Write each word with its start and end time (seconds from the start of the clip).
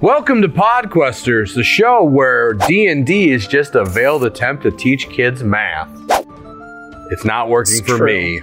Welcome 0.00 0.40
to 0.40 0.48
Podquesters, 0.48 1.54
the 1.54 1.62
show 1.62 2.02
where 2.04 2.54
D&D 2.54 3.30
is 3.30 3.46
just 3.46 3.74
a 3.74 3.84
veiled 3.84 4.24
attempt 4.24 4.62
to 4.62 4.70
teach 4.70 5.10
kids 5.10 5.42
math. 5.42 5.90
It's 7.10 7.24
not 7.26 7.50
working 7.50 7.74
It's 7.76 7.86
for 7.86 7.98
true. 7.98 8.06
me. 8.06 8.40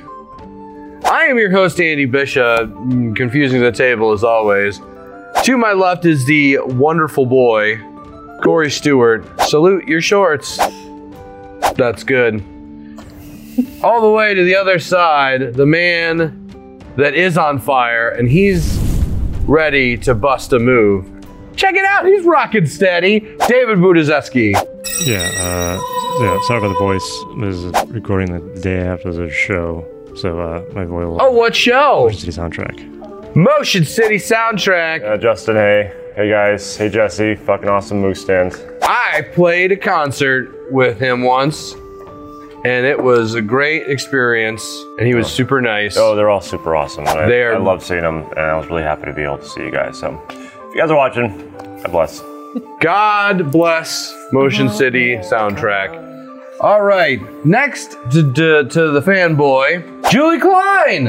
I 1.04 1.26
am 1.26 1.40
your 1.40 1.50
host, 1.50 1.80
Andy 1.82 2.06
Bishop, 2.06 2.70
mm, 2.70 3.16
confusing 3.16 3.62
the 3.62 3.72
table 3.72 4.12
as 4.12 4.24
always. 4.24 4.82
To 5.46 5.58
my 5.58 5.74
left 5.74 6.06
is 6.06 6.26
the 6.28 6.60
wonderful 6.60 7.26
boy, 7.26 7.78
Corey 8.44 8.70
Stewart. 8.70 9.26
Salute 9.42 9.88
your 9.88 10.02
shorts. 10.02 10.58
That's 11.76 12.04
good. 12.04 12.44
All 13.84 14.02
the 14.02 14.12
way 14.12 14.36
to 14.36 14.44
the 14.44 14.56
other 14.56 14.78
side, 14.78 15.56
the 15.56 15.66
man 15.66 16.84
that 16.98 17.16
is 17.16 17.36
on 17.36 17.58
fire, 17.60 18.10
and 18.10 18.30
he's 18.30 18.78
ready 19.48 19.98
to 19.98 20.14
bust 20.14 20.54
a 20.54 20.60
move. 20.60 21.17
Check 21.58 21.76
it 21.76 21.84
out, 21.86 22.06
he's 22.06 22.24
rocking 22.24 22.66
steady. 22.68 23.20
David 23.48 23.80
Budizeski. 23.80 24.54
Yeah, 25.06 25.18
uh, 25.40 25.80
yeah. 26.22 26.40
Sorry 26.48 26.60
for 26.62 26.70
the 26.70 26.76
voice. 26.76 27.24
This 27.40 27.56
is 27.58 27.74
recording 27.92 28.32
the 28.54 28.62
day 28.62 28.80
after 28.80 29.12
the 29.12 29.30
show, 29.30 29.86
so 30.16 30.40
uh, 30.40 30.64
my 30.74 30.86
voice 30.86 31.06
will. 31.06 31.22
Oh, 31.22 31.32
what 31.32 31.56
show? 31.56 32.06
Motion 32.06 32.20
City 32.20 32.32
soundtrack. 32.32 33.36
Motion 33.36 33.86
City 33.86 34.16
soundtrack. 34.18 35.04
Uh, 35.04 35.18
Justin, 35.18 35.56
hey. 35.56 35.94
Hey 36.16 36.30
guys. 36.30 36.76
Hey 36.76 36.90
Jesse. 36.90 37.36
Fucking 37.36 37.70
awesome 37.70 38.02
moose 38.02 38.22
stand. 38.22 38.54
I 38.84 39.22
played 39.34 39.72
a 39.72 39.78
concert 39.78 40.72
with 40.72 41.00
him 41.00 41.22
once, 41.22 41.74
and 42.66 42.86
it 42.86 43.02
was 43.02 43.36
a 43.36 43.42
great 43.42 43.88
experience, 43.88 44.64
and 44.98 45.06
he 45.08 45.14
was 45.14 45.28
super 45.32 45.62
nice. 45.62 45.96
Oh, 45.98 46.16
they're 46.16 46.30
all 46.30 46.42
super 46.42 46.76
awesome. 46.76 47.08
I, 47.08 47.28
They 47.28 47.44
are- 47.44 47.56
I 47.56 47.58
love 47.58 47.84
seeing 47.84 48.02
them, 48.02 48.24
and 48.32 48.40
I 48.40 48.58
was 48.58 48.68
really 48.68 48.84
happy 48.84 49.06
to 49.06 49.14
be 49.14 49.24
able 49.24 49.38
to 49.40 49.46
see 49.48 49.62
you 49.62 49.72
guys. 49.72 50.00
So, 50.00 50.20
if 50.30 50.74
you 50.76 50.82
guys 50.82 50.90
are 50.90 50.98
watching, 50.98 51.47
God 51.84 51.92
bless. 51.92 52.22
God 52.80 53.52
bless 53.52 54.16
Motion 54.32 54.68
oh 54.68 54.72
City 54.72 55.18
soundtrack. 55.18 56.06
All 56.60 56.82
right, 56.82 57.20
next 57.46 57.98
to, 58.12 58.34
to, 58.34 58.64
to 58.64 58.92
the 58.92 59.02
fanboy, 59.02 60.10
Julie 60.10 60.40
Klein. 60.40 61.08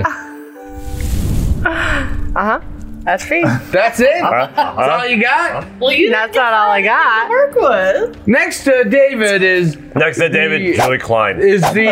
Uh 1.65 2.35
huh. 2.35 2.61
That's 3.09 3.31
me. 3.31 3.43
That's 3.71 4.01
it. 4.01 4.23
Uh-huh. 4.23 4.51
That's 4.55 4.59
uh-huh. 4.59 4.99
all 5.01 5.07
you 5.07 5.23
got. 5.23 5.67
Well, 5.81 5.93
you 5.93 6.11
That's 6.11 6.37
not 6.37 6.53
all 6.53 6.71
I 6.71 6.83
got. 6.83 7.31
work 7.31 7.55
with. 7.55 8.29
Next 8.29 8.65
to 8.65 8.85
David 8.85 9.43
is 9.43 9.79
Next 9.95 10.19
to 10.19 10.29
David, 10.29 10.61
The- 10.61 10.77
Julie 10.77 10.99
Klein. 10.99 11.41
is 11.41 11.63
the 11.73 11.89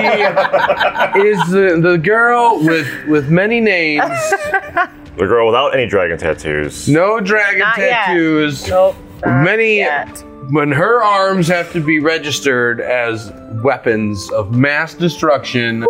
is 1.16 1.38
the, 1.50 1.80
the 1.80 1.96
girl 1.96 2.58
with 2.62 2.86
with 3.06 3.30
many 3.30 3.60
names, 3.60 4.04
The 5.16 5.26
girl 5.26 5.46
without 5.46 5.74
any 5.74 5.86
dragon 5.86 6.18
tattoos. 6.18 6.88
no 6.88 7.20
dragon 7.20 7.60
Not 7.60 7.78
yet. 7.78 7.90
tattoos, 8.06 8.68
Nope. 8.68 8.96
not 9.24 9.42
many. 9.44 9.76
yet. 9.76 10.22
When 10.50 10.70
her 10.70 11.02
arms 11.02 11.48
have 11.48 11.72
to 11.72 11.80
be 11.80 11.98
registered 11.98 12.80
as 12.80 13.32
weapons 13.64 14.30
of 14.30 14.52
mass 14.52 14.94
destruction, 14.94 15.84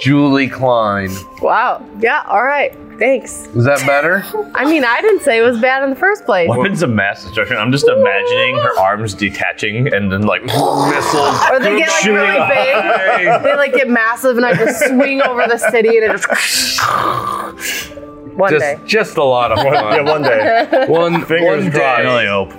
Julie 0.00 0.48
Klein. 0.48 1.10
Wow. 1.42 1.84
Yeah. 2.00 2.22
All 2.28 2.44
right. 2.44 2.74
Thanks. 2.98 3.46
Is 3.48 3.64
that 3.64 3.84
better? 3.86 4.24
I 4.54 4.64
mean, 4.64 4.84
I 4.84 5.00
didn't 5.02 5.20
say 5.22 5.38
it 5.38 5.42
was 5.42 5.58
bad 5.60 5.82
in 5.82 5.90
the 5.90 5.96
first 5.96 6.24
place. 6.24 6.48
Weapons 6.48 6.82
of 6.82 6.90
mass 6.90 7.24
destruction. 7.24 7.56
I'm 7.58 7.72
just 7.72 7.86
imagining 7.88 8.56
her 8.56 8.78
arms 8.78 9.12
detaching 9.14 9.92
and 9.92 10.10
then 10.10 10.22
like 10.22 10.42
missiles. 10.44 11.36
Or 11.50 11.58
they 11.60 11.76
get 11.78 11.88
like 11.90 12.04
really 12.04 12.38
big. 12.48 13.42
They 13.42 13.54
like 13.56 13.74
get 13.74 13.90
massive, 13.90 14.36
and 14.38 14.46
I 14.46 14.54
just 14.54 14.78
swing 14.86 15.20
over 15.20 15.46
the 15.48 15.58
city, 15.58 15.98
and 15.98 16.04
it 16.06 16.12
just. 16.12 17.90
One 18.36 18.52
day. 18.58 18.74
Just, 18.80 18.86
just 18.86 19.16
a 19.18 19.24
lot 19.24 19.52
of 19.52 19.58
fun. 19.58 19.72
yeah, 19.74 20.00
one 20.02 20.22
day. 20.22 20.86
One, 20.88 21.24
Fingers 21.24 21.64
one 21.64 21.70
crossed. 21.72 21.82
I 21.84 22.02
day. 22.02 22.08
really 22.08 22.26
hope. 22.26 22.52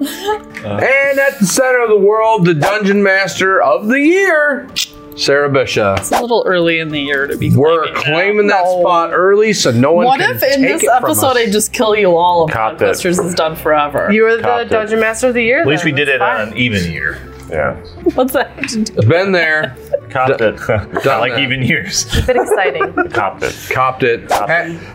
And 0.60 1.18
at 1.18 1.38
the 1.38 1.46
center 1.46 1.80
of 1.82 1.88
the 1.88 1.96
world, 1.98 2.44
the 2.44 2.54
dungeon 2.54 3.02
master 3.02 3.62
of 3.62 3.86
the 3.88 3.98
year, 4.00 4.68
Sarah 5.16 5.48
Bishop. 5.50 5.98
It's 6.00 6.10
a 6.12 6.20
little 6.20 6.42
early 6.46 6.78
in 6.80 6.90
the 6.90 7.00
year 7.00 7.26
to 7.26 7.36
be. 7.36 7.54
We're 7.54 7.84
claiming 7.94 7.94
that. 7.94 8.04
claiming 8.04 8.46
that 8.48 8.64
No. 8.64 8.80
spot 8.80 9.10
early 9.12 9.52
so 9.54 9.70
no 9.70 9.92
one 9.92 10.06
can 10.06 10.18
get 10.18 10.30
it. 10.30 10.34
What 10.34 10.42
if 10.42 10.56
in 10.56 10.62
take 10.62 10.80
this 10.80 10.90
episode 10.90 11.26
us. 11.28 11.36
I 11.36 11.46
just 11.50 11.72
kill 11.72 11.96
you 11.96 12.14
all 12.16 12.44
and 12.44 12.52
Copped 12.52 12.80
it. 12.82 12.84
Podquesters 12.84 13.24
is 13.24 13.34
done 13.34 13.56
forever? 13.56 14.10
You 14.12 14.22
were 14.24 14.36
the 14.36 14.42
Copped 14.42 14.62
it. 14.66 14.68
dungeon 14.68 15.00
master 15.00 15.28
of 15.28 15.34
the 15.34 15.42
year. 15.42 15.60
At 15.62 15.66
least 15.66 15.84
we 15.84 15.92
did 15.92 16.08
it 16.08 16.20
on 16.20 16.48
an 16.48 16.56
even 16.56 16.90
year. 16.90 17.18
Yeah. 17.50 17.76
What's 18.14 18.32
that 18.34 18.50
have 18.50 18.66
to 18.68 18.84
do? 18.84 19.02
Been 19.08 19.32
there, 19.32 19.76
Copped 20.10 20.40
it. 20.40 20.60
I 20.68 20.84
done 21.02 21.20
like 21.20 21.32
that. 21.32 21.40
even 21.40 21.62
years. 21.62 22.04
A 22.18 22.22
bit 22.26 22.36
exciting. 22.36 22.92
Copped 23.10 23.42
it. 23.42 23.54
copped 23.70 24.02
it. 24.02 24.30
Ha- 24.30 24.46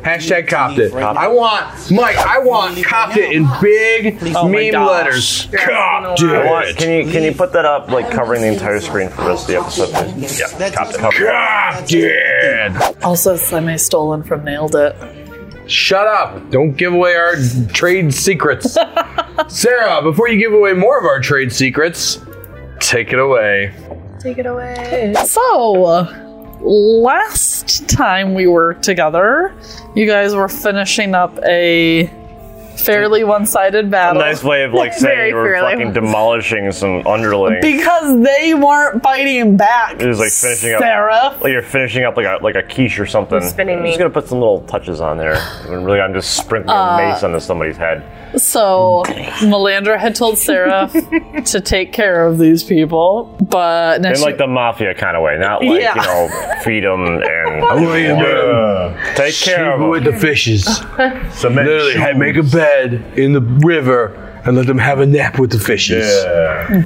hashtag 0.04 0.48
copped 0.48 0.78
it. 0.80 0.94
I 0.94 1.28
want 1.28 1.92
Mike. 1.92 2.18
I 2.18 2.40
want 2.40 2.82
copped 2.84 3.18
it 3.18 3.32
in 3.34 3.48
big 3.62 4.18
Oh 4.36 4.48
my 4.48 4.60
meme 4.64 4.72
gosh. 4.72 4.90
letters. 4.92 5.48
Copped 5.52 6.22
I 6.22 6.46
want, 6.46 6.68
it. 6.68 6.78
can 6.78 6.90
you 7.06 7.12
can 7.12 7.24
you 7.24 7.34
put 7.34 7.54
that 7.54 7.66
up 7.66 7.90
like 7.90 8.10
covering 8.12 8.42
the 8.42 8.48
entire 8.52 8.80
screen 8.82 9.10
for 9.10 9.24
the 9.24 9.30
rest 9.30 9.44
of 9.44 9.48
the 9.48 9.58
episode? 9.62 9.94
please? 10.14 10.40
Yeah. 10.40 10.70
Copped 10.72 10.96
it. 10.96 11.00
Copped 11.00 11.94
it. 11.94 13.04
Also, 13.04 13.36
semi 13.36 13.76
stolen 13.78 14.24
from 14.24 14.44
Nailed 14.44 14.76
It. 14.76 14.96
Shut 15.68 16.06
up! 16.06 16.52
Don't 16.52 16.74
give 16.74 16.94
away 16.94 17.16
our 17.16 17.36
trade 17.74 18.14
secrets. 18.14 18.78
Sarah, 19.48 20.02
before 20.04 20.30
you 20.30 20.38
give 20.38 20.54
away 20.54 20.74
more 20.74 21.00
of 21.00 21.06
our 21.06 21.20
trade 21.20 21.52
secrets, 21.52 22.20
take 22.90 23.12
it 23.14 23.20
away. 23.20 23.74
Take 24.20 24.38
it 24.38 24.46
away. 24.46 25.14
So, 25.26 26.08
last 26.62 27.88
time 27.90 28.34
we 28.34 28.48
were 28.48 28.74
together, 28.76 29.54
you 29.96 30.06
guys 30.06 30.34
were 30.34 30.48
finishing 30.50 31.14
up 31.14 31.38
a 31.46 32.10
fairly 32.78 33.24
one 33.24 33.46
sided 33.46 33.86
A 33.86 33.88
battle. 33.88 34.22
nice 34.22 34.44
way 34.44 34.64
of 34.64 34.74
like 34.74 34.92
saying 34.94 35.16
Very 35.16 35.30
you 35.30 35.36
were 35.36 35.46
fairly. 35.54 35.74
fucking 35.76 35.94
demolishing 35.94 36.72
some 36.72 37.06
underlings. 37.08 37.60
Because 37.62 38.22
they 38.24 38.54
weren't 38.54 39.02
fighting 39.02 39.56
back. 39.58 40.02
It 40.02 40.08
was 40.08 40.20
like 40.20 40.32
finishing 40.32 40.74
up- 40.74 40.82
Sarah. 40.82 41.38
like 41.42 41.52
you're 41.54 41.62
finishing 41.62 42.04
up 42.04 42.18
like 42.18 42.26
a 42.26 42.44
like 42.44 42.56
a 42.56 42.64
quiche 42.64 43.00
or 43.00 43.06
something. 43.06 43.42
Spinning 43.42 43.78
I'm 43.78 43.84
me. 43.84 43.90
just 43.92 44.00
gonna 44.00 44.10
put 44.10 44.28
some 44.28 44.40
little 44.40 44.62
touches 44.62 45.00
on 45.02 45.18
there. 45.18 45.36
When 45.70 45.84
really, 45.86 46.00
I'm 46.02 46.14
just 46.14 46.36
sprinkling 46.36 46.76
Uh, 46.76 46.98
mace 46.98 47.24
onto 47.24 47.40
somebody's 47.40 47.78
head. 47.78 48.04
So, 48.38 49.04
Melandra 49.42 49.98
had 49.98 50.16
told 50.16 50.38
Sarah 50.38 50.90
to 51.46 51.62
take 51.62 51.94
care 51.94 52.26
of 52.26 52.38
these 52.38 52.64
people, 52.64 53.36
but 53.42 54.02
now 54.02 54.10
In 54.10 54.16
she- 54.16 54.22
like 54.22 54.38
the 54.38 54.48
mafia 54.48 54.94
kind 54.94 55.16
of 55.16 55.24
way, 55.24 55.38
not 55.38 55.64
like 55.64 55.82
Yeah. 55.82 55.96
you 55.96 56.02
know, 56.02 56.30
feed 56.64 56.84
them 56.84 57.06
and 57.06 57.24
oh, 57.64 57.96
Yeah. 57.96 59.14
take 59.16 59.36
care 59.36 59.74
of 59.74 59.90
with 59.90 60.04
them. 60.04 60.14
the 60.14 60.20
fishes. 60.20 60.66
So, 61.40 61.50
literally, 61.50 61.94
hey, 61.94 62.14
make 62.14 62.36
a 62.36 62.44
bed 62.44 63.04
in 63.18 63.34
the 63.34 63.42
river 63.42 64.14
and 64.46 64.56
let 64.58 64.68
them 64.68 64.78
have 64.78 65.00
a 65.00 65.06
nap 65.06 65.40
with 65.40 65.52
the 65.52 65.60
fishes. 65.60 66.06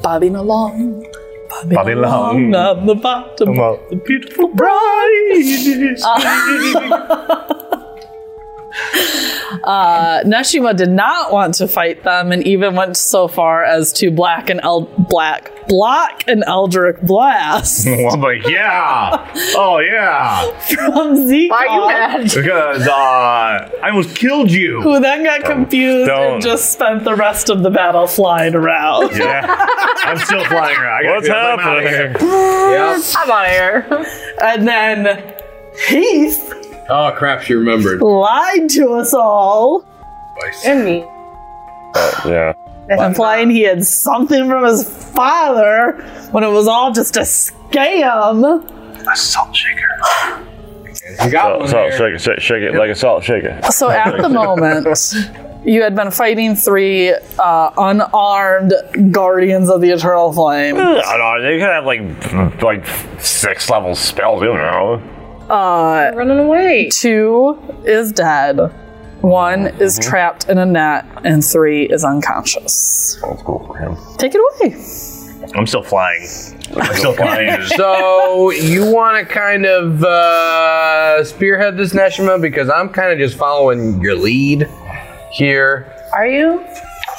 bobbing 0.02 0.36
along. 0.36 1.06
Bobbing, 1.50 1.76
Bobbing 1.76 1.98
along. 1.98 2.54
on 2.56 2.86
the 2.86 2.94
bottom 2.96 3.60
of 3.60 3.80
the 3.90 3.96
beautiful 3.96 4.50
bride. 4.50 5.98
Ah. 6.04 7.46
Uh, 9.64 10.22
Neshima 10.24 10.76
did 10.76 10.90
not 10.90 11.32
want 11.32 11.54
to 11.56 11.68
fight 11.68 12.04
them 12.04 12.32
and 12.32 12.46
even 12.46 12.76
went 12.76 12.98
so 12.98 13.28
far 13.28 13.64
as 13.64 13.92
to 13.94 14.12
black 14.12 14.50
and 14.50 14.60
El- 14.64 14.82
black 15.10 15.52
block 15.68 16.24
an 16.28 16.42
Eldritch 16.48 17.00
blast 17.02 17.86
I'm 17.88 18.22
like, 18.22 18.48
yeah. 18.48 19.32
Oh 19.56 19.78
yeah. 19.80 20.50
from 20.60 21.28
Zeke, 21.28 21.52
Why 21.52 21.66
you 21.66 21.88
mad? 21.88 22.24
Because 22.24 22.88
uh, 22.88 22.92
I 22.92 23.90
almost 23.90 24.16
killed 24.16 24.50
you. 24.52 24.82
who 24.82 25.00
then 25.00 25.24
got 25.24 25.44
confused 25.44 26.08
don't. 26.08 26.34
and 26.34 26.42
just 26.42 26.74
spent 26.74 27.04
the 27.04 27.16
rest 27.16 27.50
of 27.50 27.62
the 27.62 27.70
battle 27.70 28.08
flying 28.08 28.56
around. 28.56 29.16
Yeah. 29.16 29.46
I'm 30.06 30.18
still 30.18 30.44
flying 30.46 30.78
around. 30.78 31.08
I 31.08 31.12
What's 31.16 31.28
get- 31.28 31.38
I'm 31.38 31.60
outta 31.60 31.88
happening? 31.90 32.20
here. 32.20 32.72
Yep. 32.72 33.02
I'm 33.18 33.32
on 33.32 33.46
air. 33.46 34.06
And 34.42 34.68
then 34.68 35.34
Heath 35.88 36.54
Oh 36.90 37.12
crap! 37.16 37.42
She 37.44 37.54
remembered. 37.54 38.02
lied 38.02 38.70
to 38.72 38.94
us 38.94 39.14
all, 39.14 39.86
And 40.66 40.84
me. 40.86 41.06
Yeah. 42.26 42.54
And 42.90 43.00
implying 43.02 43.50
he 43.52 43.62
had 43.62 43.86
something 43.86 44.48
from 44.48 44.64
his 44.66 44.84
father 45.14 45.92
when 46.32 46.44
it 46.44 46.48
was 46.50 46.68
all 46.68 46.92
just 46.92 47.18
a 47.18 47.22
scam. 47.22 48.66
A 49.12 49.16
salt 49.16 49.56
shaker. 49.56 50.46
You 51.24 51.30
got 51.32 51.52
So, 51.54 51.58
one 51.60 51.68
so 51.68 51.74
there. 51.76 51.92
shake 51.98 52.16
it, 52.16 52.22
shake, 52.22 52.40
shake 52.40 52.64
it 52.64 52.76
like 52.76 52.90
a 52.90 52.96
salt 52.96 53.24
shaker. 53.24 53.60
So 53.72 53.90
at 53.90 54.20
the 54.22 54.30
moment, 54.30 54.88
you 55.66 55.82
had 55.84 55.96
been 55.96 56.10
fighting 56.12 56.56
three 56.56 57.14
uh, 57.38 57.72
unarmed 57.78 58.74
guardians 59.12 59.70
of 59.70 59.82
the 59.82 59.92
Eternal 59.92 60.34
Flame. 60.34 60.78
I 60.78 60.80
don't 61.18 61.20
know. 61.20 61.42
They 61.44 61.60
could 61.60 61.70
have 61.70 61.86
like 61.86 62.62
like 62.64 62.86
six 63.22 63.70
level 63.70 63.96
spells. 63.96 64.42
You 64.42 64.54
know. 64.54 65.02
Uh, 65.50 66.12
Running 66.16 66.40
away. 66.40 66.90
two 66.90 67.58
is 67.86 68.12
dead, 68.12 68.58
one 69.22 69.68
is 69.82 69.98
trapped 70.00 70.48
in 70.50 70.58
a 70.58 70.66
net, 70.66 71.06
and 71.24 71.44
three 71.44 71.86
is 71.86 72.04
unconscious. 72.04 73.18
That's 73.22 73.42
cool 73.44 73.66
for 73.68 73.78
him. 73.78 73.98
Take 74.18 74.34
it 74.36 74.42
away. 74.62 74.76
I'm 75.56 75.66
still 75.66 75.82
flying. 75.84 76.22
I'm 76.76 76.96
still 76.96 77.14
flying. 77.14 77.62
So 77.76 78.52
you 78.52 78.86
want 78.94 79.18
to 79.28 79.34
kind 79.34 79.66
of 79.66 80.04
uh, 80.04 81.24
spearhead 81.24 81.76
this 81.78 81.94
Neshima 81.94 82.40
because 82.40 82.70
I'm 82.70 82.90
kind 82.90 83.12
of 83.12 83.18
just 83.18 83.36
following 83.38 84.00
your 84.02 84.16
lead 84.16 84.70
here. 85.32 85.92
Are 86.14 86.28
you? 86.28 86.60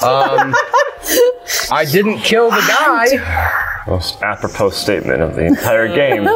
Um, 0.01 0.53
I 1.71 1.85
didn't 1.91 2.19
kill 2.19 2.49
the 2.49 2.61
guy. 2.61 3.70
Most 3.87 4.21
apropos 4.21 4.69
statement 4.71 5.21
of 5.21 5.35
the 5.35 5.43
entire 5.43 5.87
game. 5.95 6.27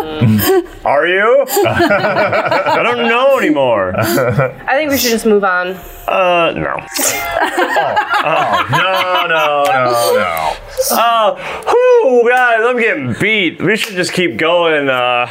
Are 0.84 1.08
you? 1.08 1.46
I 1.68 2.82
don't 2.84 3.08
know 3.08 3.38
anymore. 3.40 3.94
I 3.98 4.76
think 4.76 4.90
we 4.92 4.98
should 4.98 5.12
just 5.12 5.26
move 5.26 5.44
on. 5.44 5.78
Uh, 6.08 6.52
no. 6.56 6.78
Oh 8.28 8.66
no, 8.72 9.28
no, 9.28 9.64
no, 9.68 10.16
no. 10.16 10.54
Oh, 10.92 12.22
whoo, 12.24 12.28
guys, 12.30 12.60
I'm 12.62 12.80
getting 12.80 13.14
beat. 13.20 13.62
We 13.62 13.78
should 13.78 13.94
just 13.96 14.14
keep 14.14 14.38
going. 14.38 14.90
Uh, 14.90 15.28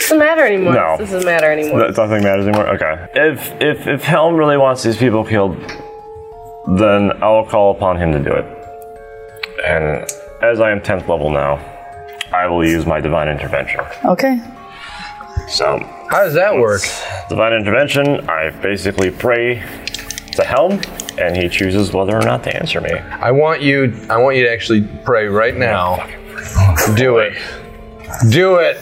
doesn't 0.00 0.18
matter 0.18 0.44
anymore. 0.44 0.74
No. 0.74 0.96
This 0.98 1.10
doesn't 1.12 1.24
matter 1.24 1.50
anymore. 1.52 1.78
that 1.78 1.96
nothing 1.96 2.24
matters 2.24 2.46
anymore. 2.48 2.68
Okay. 2.74 3.06
If 3.14 3.52
if 3.60 3.86
if 3.86 4.02
Helm 4.02 4.34
really 4.34 4.56
wants 4.56 4.82
these 4.82 4.96
people 4.96 5.24
killed, 5.24 5.56
then 6.78 7.12
I 7.22 7.30
will 7.30 7.46
call 7.46 7.70
upon 7.76 7.96
him 7.98 8.10
to 8.12 8.18
do 8.18 8.32
it. 8.32 8.44
And 9.64 10.04
as 10.50 10.60
I 10.60 10.70
am 10.70 10.80
10th 10.80 11.08
level 11.08 11.30
now, 11.30 11.56
I 12.32 12.46
will 12.46 12.64
use 12.66 12.86
my 12.86 13.00
divine 13.00 13.28
intervention. 13.28 13.80
Okay. 14.04 14.40
So, 15.48 15.78
How 16.10 16.24
does 16.24 16.34
that 16.34 16.54
work? 16.56 16.82
divine 17.28 17.52
intervention, 17.52 18.28
I 18.28 18.50
basically 18.50 19.10
pray 19.10 19.56
to 20.32 20.44
Helm, 20.44 20.80
and 21.18 21.36
he 21.36 21.48
chooses 21.48 21.92
whether 21.92 22.16
or 22.16 22.22
not 22.22 22.42
to 22.44 22.54
answer 22.56 22.80
me. 22.80 22.90
I 22.92 23.30
want 23.30 23.62
you. 23.62 23.94
I 24.10 24.18
want 24.18 24.36
you 24.36 24.44
to 24.44 24.50
actually 24.52 24.82
pray 25.04 25.26
right 25.28 25.56
now. 25.56 26.06
Do 26.96 27.18
it. 27.18 27.34
Do 28.30 28.56
it. 28.56 28.76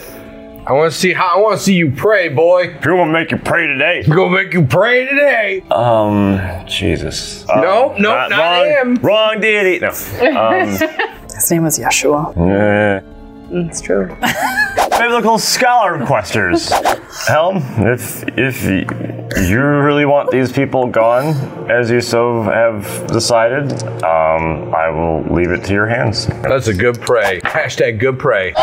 I 0.67 0.73
want 0.73 0.91
to 0.91 0.97
see 0.97 1.13
how. 1.13 1.35
I 1.35 1.39
want 1.39 1.57
to 1.59 1.63
see 1.63 1.75
you 1.75 1.91
pray, 1.91 2.27
boy. 2.29 2.69
Who 2.83 2.95
will 2.95 3.05
make 3.05 3.31
you 3.31 3.37
pray 3.37 3.67
today? 3.67 4.03
I'm 4.05 4.13
gonna 4.15 4.31
make 4.43 4.51
you 4.53 4.65
pray 4.65 5.05
today. 5.05 5.61
Um, 5.71 6.41
Jesus. 6.67 7.45
No, 7.47 7.93
Um, 7.95 8.01
no, 8.01 8.27
not 8.27 8.31
wrong, 8.31 8.65
him. 8.65 8.95
Wrong 8.95 9.39
deity. 9.39 9.79
No. 9.79 9.89
Um, 10.39 10.77
His 11.35 11.51
name 11.51 11.63
was 11.63 11.77
Yeshua. 11.77 12.33
eh. 12.37 13.01
It's 13.51 13.79
true. 13.81 14.07
biblical 14.97 15.37
scholar 15.37 15.97
requesters. 15.99 16.71
Helm, 17.23 17.57
if 17.79 18.23
if 18.37 18.63
you 18.65 18.85
really 19.57 20.05
want 20.05 20.29
these 20.31 20.51
people 20.51 20.85
gone, 20.87 21.27
as 21.71 21.89
you 21.89 21.99
so 22.01 22.43
have 22.43 23.07
decided, 23.07 23.71
um, 24.03 24.73
I 24.75 24.89
will 24.89 25.23
leave 25.33 25.49
it 25.49 25.63
to 25.65 25.73
your 25.73 25.87
hands. 25.87 26.27
That's 26.27 26.67
a 26.67 26.73
good 26.73 27.01
pray. 27.01 27.39
Hashtag 27.41 27.99
good 27.99 28.19
pray. 28.19 28.53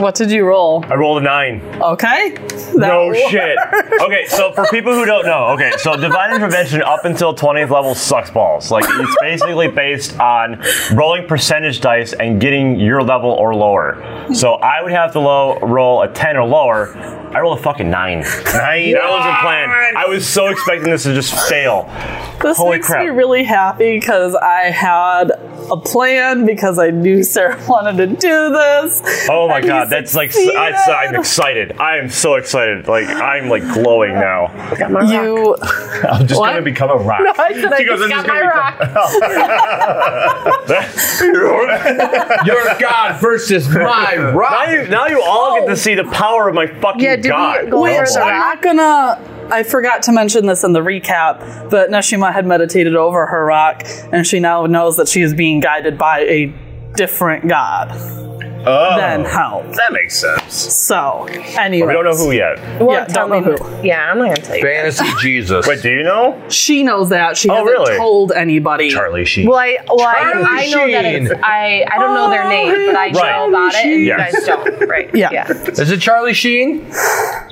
What 0.00 0.14
did 0.16 0.30
you 0.30 0.44
roll? 0.44 0.84
I 0.88 0.94
rolled 0.94 1.22
a 1.22 1.24
nine. 1.24 1.60
Okay. 1.80 2.36
No 2.74 3.12
That- 3.12 3.28
shit. 3.30 4.00
Okay, 4.02 4.26
so 4.26 4.52
for 4.52 4.66
people 4.66 4.92
who 4.92 5.04
don't 5.06 5.24
know, 5.24 5.46
okay, 5.54 5.72
so 5.78 5.96
divine 5.96 6.34
intervention 6.34 6.82
up 6.82 7.04
until 7.04 7.34
20th 7.34 7.70
level 7.70 7.94
sucks 7.94 8.30
balls. 8.30 8.70
Like 8.70 8.84
it's 8.88 9.16
basically 9.20 9.68
based 9.68 10.18
on 10.20 10.62
rolling 10.92 11.26
percentage 11.26 11.80
dice 11.80 12.12
and 12.12 12.40
getting 12.40 12.78
your 12.78 13.02
level 13.02 13.30
or 13.30 13.54
lower. 13.54 14.26
So 14.34 14.54
I 14.54 14.82
would 14.82 14.92
have 14.92 15.12
to 15.12 15.20
low, 15.20 15.58
roll 15.60 16.02
a 16.02 16.08
10 16.08 16.36
or 16.36 16.44
lower. 16.46 16.88
I 17.36 17.40
rolled 17.40 17.58
a 17.58 17.62
fucking 17.62 17.90
nine. 17.90 18.20
Nine. 18.20 18.92
That 18.92 19.10
wasn't 19.10 19.38
planned. 19.40 19.70
I 19.98 20.06
was 20.08 20.26
so 20.26 20.46
expecting 20.46 20.88
this 20.90 21.02
to 21.02 21.12
just 21.12 21.34
fail. 21.50 21.82
This 22.40 22.56
Holy 22.56 22.76
makes 22.76 22.86
crap. 22.86 23.02
me 23.04 23.10
really 23.10 23.44
happy 23.44 23.98
because 24.00 24.34
I 24.34 24.70
had 24.70 25.30
a 25.70 25.76
plan 25.76 26.46
because 26.46 26.78
I 26.78 26.88
knew 26.90 27.22
Sarah 27.34 27.62
wanted 27.68 27.98
to 27.98 28.06
do 28.06 28.14
this. 28.50 29.02
Oh 29.28 29.48
my 29.48 29.58
and 29.58 29.66
god, 29.66 29.90
that's 29.90 30.14
like 30.14 30.32
succeeded. 30.32 30.56
I, 30.56 31.04
I'm 31.06 31.14
excited. 31.14 31.76
I 31.78 31.98
am 31.98 32.08
so 32.08 32.36
excited. 32.36 32.88
Like 32.88 33.06
I'm 33.08 33.50
like 33.50 33.64
glowing 33.74 34.14
now. 34.14 34.46
Got 34.78 34.92
my 34.92 35.00
rock. 35.00 35.10
You 35.12 35.56
I'm 36.08 36.26
just 36.26 36.40
What? 36.40 36.50
gonna 36.52 36.62
become 36.62 36.88
a 36.90 36.96
rock. 36.96 37.20
I 37.38 37.52
said 37.52 37.70
I 37.70 37.76
She 37.78 37.84
goes, 37.84 37.98
just 38.00 38.12
"I'm 38.14 38.24
got 38.24 38.26
just 38.26 38.28
my 38.28 38.40
gonna 38.40 38.48
rock. 41.26 42.46
Your 42.46 42.64
God 42.78 43.20
versus 43.20 43.68
my 43.68 44.14
Now 44.16 44.30
rock. 44.32 44.68
you, 44.70 44.88
now 44.88 45.06
you 45.06 45.22
all 45.22 45.60
get 45.60 45.66
to 45.68 45.76
see 45.76 45.94
the 45.94 46.04
power 46.04 46.48
of 46.48 46.54
my 46.54 46.66
fucking 46.66 47.00
Yeah, 47.02 47.16
did 47.16 47.25
god. 47.28 47.64
we 47.64 47.70
go 47.70 47.86
over 47.86 48.04
I'm 48.20 48.38
not 48.38 48.62
gonna. 48.62 49.48
I 49.50 49.62
forgot 49.62 50.02
to 50.04 50.12
mention 50.12 50.46
this 50.46 50.64
in 50.64 50.72
the 50.72 50.80
recap, 50.80 51.70
but 51.70 51.90
Neshima 51.90 52.32
had 52.32 52.46
meditated 52.46 52.96
over 52.96 53.26
her 53.26 53.44
rock, 53.44 53.82
and 54.12 54.26
she 54.26 54.40
now 54.40 54.66
knows 54.66 54.96
that 54.96 55.08
she 55.08 55.22
is 55.22 55.34
being 55.34 55.60
guided 55.60 55.96
by 55.96 56.20
a 56.20 56.52
different 56.96 57.46
god 57.46 57.92
Oh, 58.68 58.96
than 58.96 59.24
Helm. 59.24 59.70
that 59.72 59.92
makes 59.92 60.18
sense. 60.18 60.52
So, 60.54 61.26
anyway, 61.58 61.86
We 61.86 61.92
don't 61.92 62.04
know 62.04 62.16
who 62.16 62.32
yet. 62.32 62.58
Well, 62.80 62.90
Yeah, 62.98 63.04
tell 63.04 63.28
don't 63.28 63.44
me 63.44 63.50
know 63.50 63.56
who. 63.56 63.86
Yeah, 63.86 64.10
I'm 64.10 64.18
not 64.18 64.24
gonna 64.28 64.36
tell 64.38 64.56
you. 64.56 64.62
Fantasy 64.62 65.04
Jesus. 65.20 65.66
Wait, 65.66 65.82
do 65.82 65.90
you 65.90 66.02
know? 66.02 66.42
She 66.48 66.82
knows 66.82 67.10
that 67.10 67.36
she 67.36 67.48
Oh, 67.48 67.54
hasn't 67.54 67.68
really? 67.70 67.96
told 67.96 68.32
anybody. 68.32 68.90
Charlie 68.90 69.24
Sheen. 69.24 69.46
Well, 69.48 69.58
I 69.58 69.76
well, 69.88 70.00
I, 70.06 70.22
Charlie 70.22 70.44
I 70.44 70.70
know 70.70 71.02
that 71.02 71.04
it's 71.14 71.30
I 71.42 71.84
I 71.90 71.98
don't 71.98 72.14
know 72.14 72.28
their 72.30 72.44
oh, 72.44 72.48
name, 72.48 72.86
but 72.86 72.96
I 72.96 73.10
know 73.10 73.20
Right. 73.20 73.48
about 73.48 73.74
it, 73.74 73.86
and 73.86 74.00
you 74.00 74.16
guys 74.16 74.34
don't, 74.44 74.80
right? 74.88 75.10
Yeah. 75.14 75.48
Is 75.50 75.90
it 75.90 76.00
Charlie 76.00 76.34
Sheen? 76.34 76.86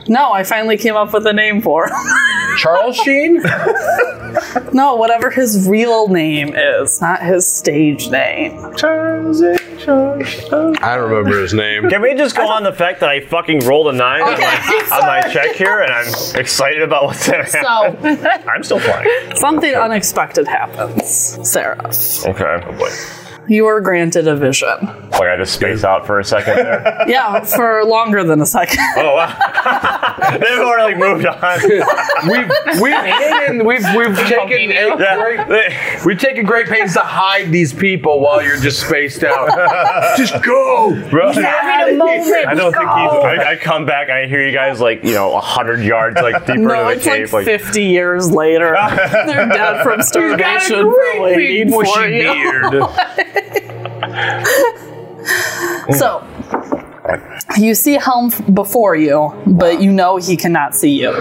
No, 0.08 0.32
I 0.32 0.43
finally 0.43 0.76
came 0.76 0.96
up 0.96 1.12
with 1.12 1.26
a 1.26 1.32
name 1.32 1.61
for 1.62 1.87
him. 1.87 1.94
Charles 2.58 2.96
Sheen? 2.96 3.43
no, 4.72 4.94
whatever 4.96 5.31
his 5.31 5.69
real 5.69 6.08
name 6.08 6.55
is, 6.55 7.00
not 7.00 7.22
his 7.22 7.46
stage 7.46 8.08
name. 8.11 8.56
I 9.88 10.96
don't 10.96 11.10
remember 11.10 11.40
his 11.40 11.54
name. 11.54 11.88
Can 11.88 12.02
we 12.02 12.14
just 12.14 12.36
go 12.36 12.48
on 12.48 12.62
the 12.62 12.72
fact 12.72 13.00
that 13.00 13.08
I 13.08 13.20
fucking 13.20 13.60
rolled 13.60 13.88
a 13.88 13.92
nine 13.92 14.22
on, 14.22 14.38
my, 14.40 14.88
on 14.92 15.00
my 15.02 15.20
check 15.32 15.56
here, 15.56 15.81
and 15.81 15.92
I'm 15.92 16.40
excited 16.40 16.82
about 16.82 17.04
what's 17.04 17.28
gonna 17.28 17.44
happen? 17.44 18.19
So, 18.19 18.48
I'm 18.48 18.62
still 18.62 18.81
flying. 18.81 19.08
something 19.36 19.75
unexpected 19.75 20.46
happens, 20.48 21.38
Sarah. 21.50 21.81
Okay. 21.86 22.62
Oh, 22.66 23.24
You 23.49 23.64
were 23.64 23.81
granted 23.81 24.26
a 24.29 24.37
vision. 24.37 24.69
Like 25.11 25.28
I 25.28 25.37
just 25.37 25.54
space 25.54 25.85
out 25.85 26.07
for 26.07 26.18
a 26.18 26.25
second 26.25 26.57
there. 26.57 27.04
Yeah, 27.09 27.40
for 27.45 27.85
longer 27.85 28.25
than 28.25 28.40
a 28.40 28.47
second. 28.47 28.78
Oh 28.97 29.14
wow. 29.16 29.37
They've 30.40 30.59
already 30.59 30.97
moved 30.99 31.26
on. 31.26 31.59
We've 32.30 32.50
we've 32.80 33.04
hidden, 33.04 33.64
we've 33.66 33.85
we've 33.97 34.16
taken 34.28 34.71
Yeah. 34.71 35.16
great, 35.47 36.04
we've 36.07 36.18
taken 36.18 36.45
great 36.47 36.66
pains 36.68 36.95
to 36.95 37.00
hide 37.00 37.50
these 37.50 37.73
people 37.73 38.21
while 38.21 38.42
you're 38.42 38.57
just 38.61 38.87
spaced 38.87 39.23
out. 39.25 39.49
just 40.16 40.42
go. 40.42 40.95
Having 40.95 41.95
a 41.95 41.99
moment. 41.99 42.47
I 42.49 42.54
don't 42.54 42.73
think 42.73 42.85
he's. 42.85 43.45
I, 43.45 43.52
I 43.52 43.57
come 43.57 43.85
back 43.87 44.09
and 44.09 44.16
I 44.18 44.26
hear 44.26 44.47
you 44.47 44.52
guys 44.52 44.80
like 44.80 45.02
you 45.04 45.12
know 45.12 45.35
a 45.37 45.40
hundred 45.40 45.80
yards 45.83 46.16
like 46.21 46.47
deeper 46.47 46.59
No, 46.61 46.88
into 46.88 47.04
the 47.04 47.11
cave. 47.11 47.33
Like, 47.33 47.45
50 47.45 47.83
years 47.85 48.30
later. 48.30 48.76
They're 49.26 49.49
dead 49.49 49.83
from 49.83 50.02
starvation 50.02 50.83
for 50.85 51.21
waiting 51.23 51.71
for 51.71 51.85
bushy 51.85 52.16
you. 52.16 52.23
beard. 52.33 52.83
So, 55.99 56.26
you 57.59 57.75
see 57.75 57.94
Helm 57.94 58.30
before 58.52 58.97
you, 58.97 59.33
but 59.47 59.83
you 59.83 59.92
know 59.92 60.16
he 60.16 60.37
cannot 60.37 60.75
see 60.75 61.00
you. 61.00 61.12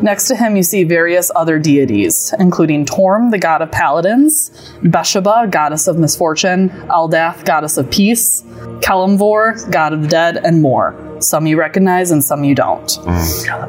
Next 0.00 0.28
to 0.28 0.36
him, 0.36 0.56
you 0.56 0.62
see 0.62 0.84
various 0.84 1.30
other 1.34 1.58
deities, 1.58 2.32
including 2.38 2.84
Torm, 2.84 3.30
the 3.30 3.38
god 3.38 3.60
of 3.60 3.72
paladins, 3.72 4.50
Beshaba, 4.82 5.50
goddess 5.50 5.88
of 5.88 5.98
misfortune, 5.98 6.70
Aldath, 6.88 7.44
goddess 7.44 7.76
of 7.76 7.90
peace, 7.90 8.42
Kelemvor, 8.80 9.70
god 9.72 9.92
of 9.92 10.02
the 10.02 10.08
dead, 10.08 10.36
and 10.36 10.62
more. 10.62 10.94
Some 11.20 11.48
you 11.48 11.58
recognize 11.58 12.12
and 12.12 12.22
some 12.22 12.44
you 12.44 12.54
don't. 12.54 12.96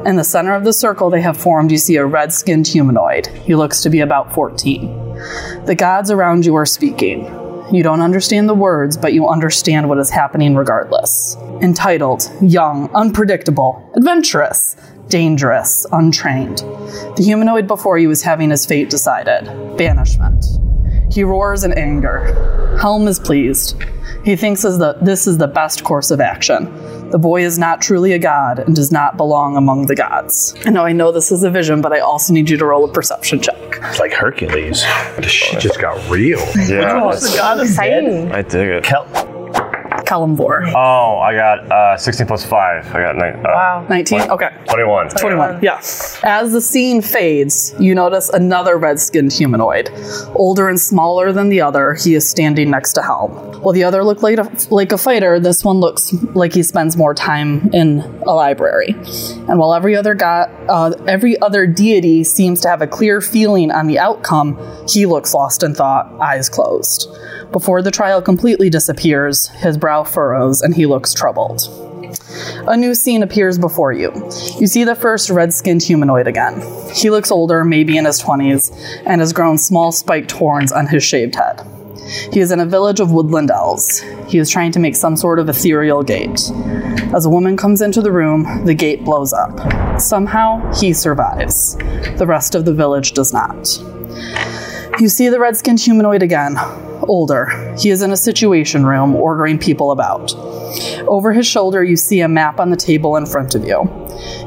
In 0.06 0.14
the 0.14 0.24
center 0.24 0.54
of 0.54 0.62
the 0.62 0.72
circle 0.72 1.10
they 1.10 1.20
have 1.20 1.36
formed, 1.36 1.72
you 1.72 1.78
see 1.78 1.96
a 1.96 2.06
red 2.06 2.32
skinned 2.32 2.68
humanoid. 2.68 3.26
He 3.26 3.56
looks 3.56 3.82
to 3.82 3.90
be 3.90 4.00
about 4.00 4.32
14. 4.32 4.86
The 5.66 5.74
gods 5.76 6.12
around 6.12 6.46
you 6.46 6.54
are 6.54 6.66
speaking. 6.66 7.39
You 7.72 7.84
don't 7.84 8.00
understand 8.00 8.48
the 8.48 8.54
words, 8.54 8.96
but 8.96 9.12
you 9.12 9.28
understand 9.28 9.88
what 9.88 9.98
is 9.98 10.10
happening 10.10 10.56
regardless. 10.56 11.36
Entitled, 11.62 12.28
Young, 12.42 12.90
Unpredictable, 12.94 13.88
Adventurous, 13.94 14.74
Dangerous, 15.08 15.86
Untrained. 15.92 16.58
The 17.16 17.22
humanoid 17.22 17.68
before 17.68 17.96
you 17.96 18.10
is 18.10 18.24
having 18.24 18.50
his 18.50 18.66
fate 18.66 18.90
decided 18.90 19.44
banishment. 19.76 20.44
He 21.12 21.22
roars 21.22 21.62
in 21.62 21.72
anger. 21.72 22.76
Helm 22.80 23.06
is 23.06 23.20
pleased. 23.20 23.80
He 24.24 24.34
thinks 24.34 24.64
as 24.64 24.78
the, 24.78 24.94
this 25.00 25.28
is 25.28 25.38
the 25.38 25.46
best 25.46 25.84
course 25.84 26.10
of 26.10 26.20
action. 26.20 26.66
The 27.10 27.18
boy 27.18 27.42
is 27.44 27.58
not 27.58 27.80
truly 27.80 28.12
a 28.12 28.18
god 28.18 28.60
and 28.60 28.74
does 28.76 28.92
not 28.92 29.16
belong 29.16 29.56
among 29.56 29.86
the 29.86 29.96
gods. 29.96 30.54
I 30.64 30.70
know 30.70 30.84
I 30.84 30.92
know 30.92 31.10
this 31.12 31.32
is 31.32 31.42
a 31.42 31.50
vision, 31.50 31.80
but 31.80 31.92
I 31.92 31.98
also 32.00 32.32
need 32.32 32.48
you 32.48 32.56
to 32.56 32.64
roll 32.64 32.84
a 32.88 32.92
perception 32.92 33.40
check. 33.40 33.56
It's 33.82 33.98
like 33.98 34.12
Hercules. 34.12 34.84
This 35.16 35.26
shit 35.30 35.60
just 35.60 35.80
got 35.80 35.96
real. 36.10 36.38
yeah, 36.68 37.10
the 37.10 37.34
God 37.36 37.60
exciting. 37.60 38.30
I 38.32 38.42
dig 38.42 38.68
it. 38.68 38.84
Kel- 38.84 39.06
Kelemvor. 40.10 40.72
Oh, 40.74 41.18
I 41.20 41.34
got 41.34 41.70
uh, 41.70 41.96
16 41.96 42.26
plus 42.26 42.44
5. 42.44 42.94
I 42.96 43.00
got 43.00 43.16
nine, 43.16 43.36
uh, 43.46 43.50
Wow. 43.54 43.86
19? 43.88 44.22
Okay. 44.22 44.48
21. 44.68 45.08
21. 45.10 45.60
Yeah. 45.62 45.76
As 46.24 46.50
the 46.52 46.60
scene 46.60 47.00
fades, 47.00 47.72
you 47.78 47.94
notice 47.94 48.28
another 48.28 48.76
red 48.76 48.98
skinned 48.98 49.32
humanoid. 49.32 49.88
Older 50.34 50.68
and 50.68 50.80
smaller 50.80 51.30
than 51.32 51.48
the 51.48 51.60
other, 51.60 51.94
he 51.94 52.16
is 52.16 52.28
standing 52.28 52.70
next 52.70 52.94
to 52.94 53.02
Helm. 53.02 53.30
While 53.62 53.72
the 53.72 53.84
other 53.84 54.02
looked 54.02 54.22
like 54.22 54.38
a, 54.38 54.50
like 54.70 54.90
a 54.90 54.98
fighter, 54.98 55.38
this 55.38 55.64
one 55.64 55.76
looks 55.78 56.12
like 56.34 56.54
he 56.54 56.64
spends 56.64 56.96
more 56.96 57.14
time 57.14 57.70
in 57.72 58.00
a 58.26 58.32
library. 58.34 58.96
And 59.48 59.58
while 59.60 59.74
every 59.74 59.94
other 59.94 60.14
god, 60.14 60.50
uh, 60.68 60.90
every 61.06 61.40
other 61.40 61.68
deity 61.68 62.24
seems 62.24 62.60
to 62.62 62.68
have 62.68 62.82
a 62.82 62.86
clear 62.88 63.20
feeling 63.20 63.70
on 63.70 63.86
the 63.86 64.00
outcome, 64.00 64.58
he 64.88 65.06
looks 65.06 65.32
lost 65.34 65.62
in 65.62 65.74
thought, 65.74 66.10
eyes 66.20 66.48
closed. 66.48 67.08
Before 67.52 67.82
the 67.82 67.90
trial 67.90 68.22
completely 68.22 68.70
disappears, 68.70 69.48
his 69.48 69.76
brow 69.76 69.99
furrows 70.04 70.62
and 70.62 70.74
he 70.74 70.86
looks 70.86 71.14
troubled. 71.14 71.62
A 72.66 72.76
new 72.76 72.94
scene 72.94 73.22
appears 73.22 73.58
before 73.58 73.92
you. 73.92 74.12
You 74.58 74.66
see 74.66 74.84
the 74.84 74.94
first 74.94 75.30
red 75.30 75.52
skinned 75.52 75.82
humanoid 75.82 76.26
again. 76.26 76.62
He 76.92 77.10
looks 77.10 77.30
older, 77.30 77.64
maybe 77.64 77.96
in 77.96 78.04
his 78.04 78.22
20s, 78.22 78.72
and 79.06 79.20
has 79.20 79.32
grown 79.32 79.58
small 79.58 79.92
spiked 79.92 80.32
horns 80.32 80.72
on 80.72 80.86
his 80.86 81.02
shaved 81.02 81.34
head. 81.34 81.66
He 82.32 82.40
is 82.40 82.50
in 82.50 82.60
a 82.60 82.66
village 82.66 83.00
of 83.00 83.12
woodland 83.12 83.50
elves. 83.50 84.00
He 84.26 84.38
is 84.38 84.50
trying 84.50 84.72
to 84.72 84.80
make 84.80 84.96
some 84.96 85.16
sort 85.16 85.38
of 85.38 85.48
ethereal 85.48 86.02
gate. 86.02 86.50
As 87.14 87.24
a 87.24 87.30
woman 87.30 87.56
comes 87.56 87.80
into 87.80 88.02
the 88.02 88.12
room, 88.12 88.64
the 88.64 88.74
gate 88.74 89.04
blows 89.04 89.32
up. 89.32 90.00
Somehow, 90.00 90.72
he 90.74 90.92
survives. 90.92 91.76
The 92.16 92.26
rest 92.26 92.54
of 92.54 92.64
the 92.64 92.74
village 92.74 93.12
does 93.12 93.32
not. 93.32 93.78
You 94.98 95.08
see 95.08 95.28
the 95.28 95.40
red 95.40 95.56
skinned 95.56 95.80
humanoid 95.80 96.22
again, 96.22 96.56
older. 97.10 97.74
He 97.76 97.90
is 97.90 98.00
in 98.00 98.12
a 98.12 98.16
situation 98.16 98.86
room, 98.86 99.14
ordering 99.16 99.58
people 99.58 99.90
about. 99.90 100.32
Over 101.08 101.32
his 101.32 101.46
shoulder, 101.46 101.82
you 101.82 101.96
see 101.96 102.20
a 102.20 102.28
map 102.28 102.60
on 102.60 102.70
the 102.70 102.76
table 102.76 103.16
in 103.16 103.26
front 103.26 103.54
of 103.54 103.64
you. 103.64 103.90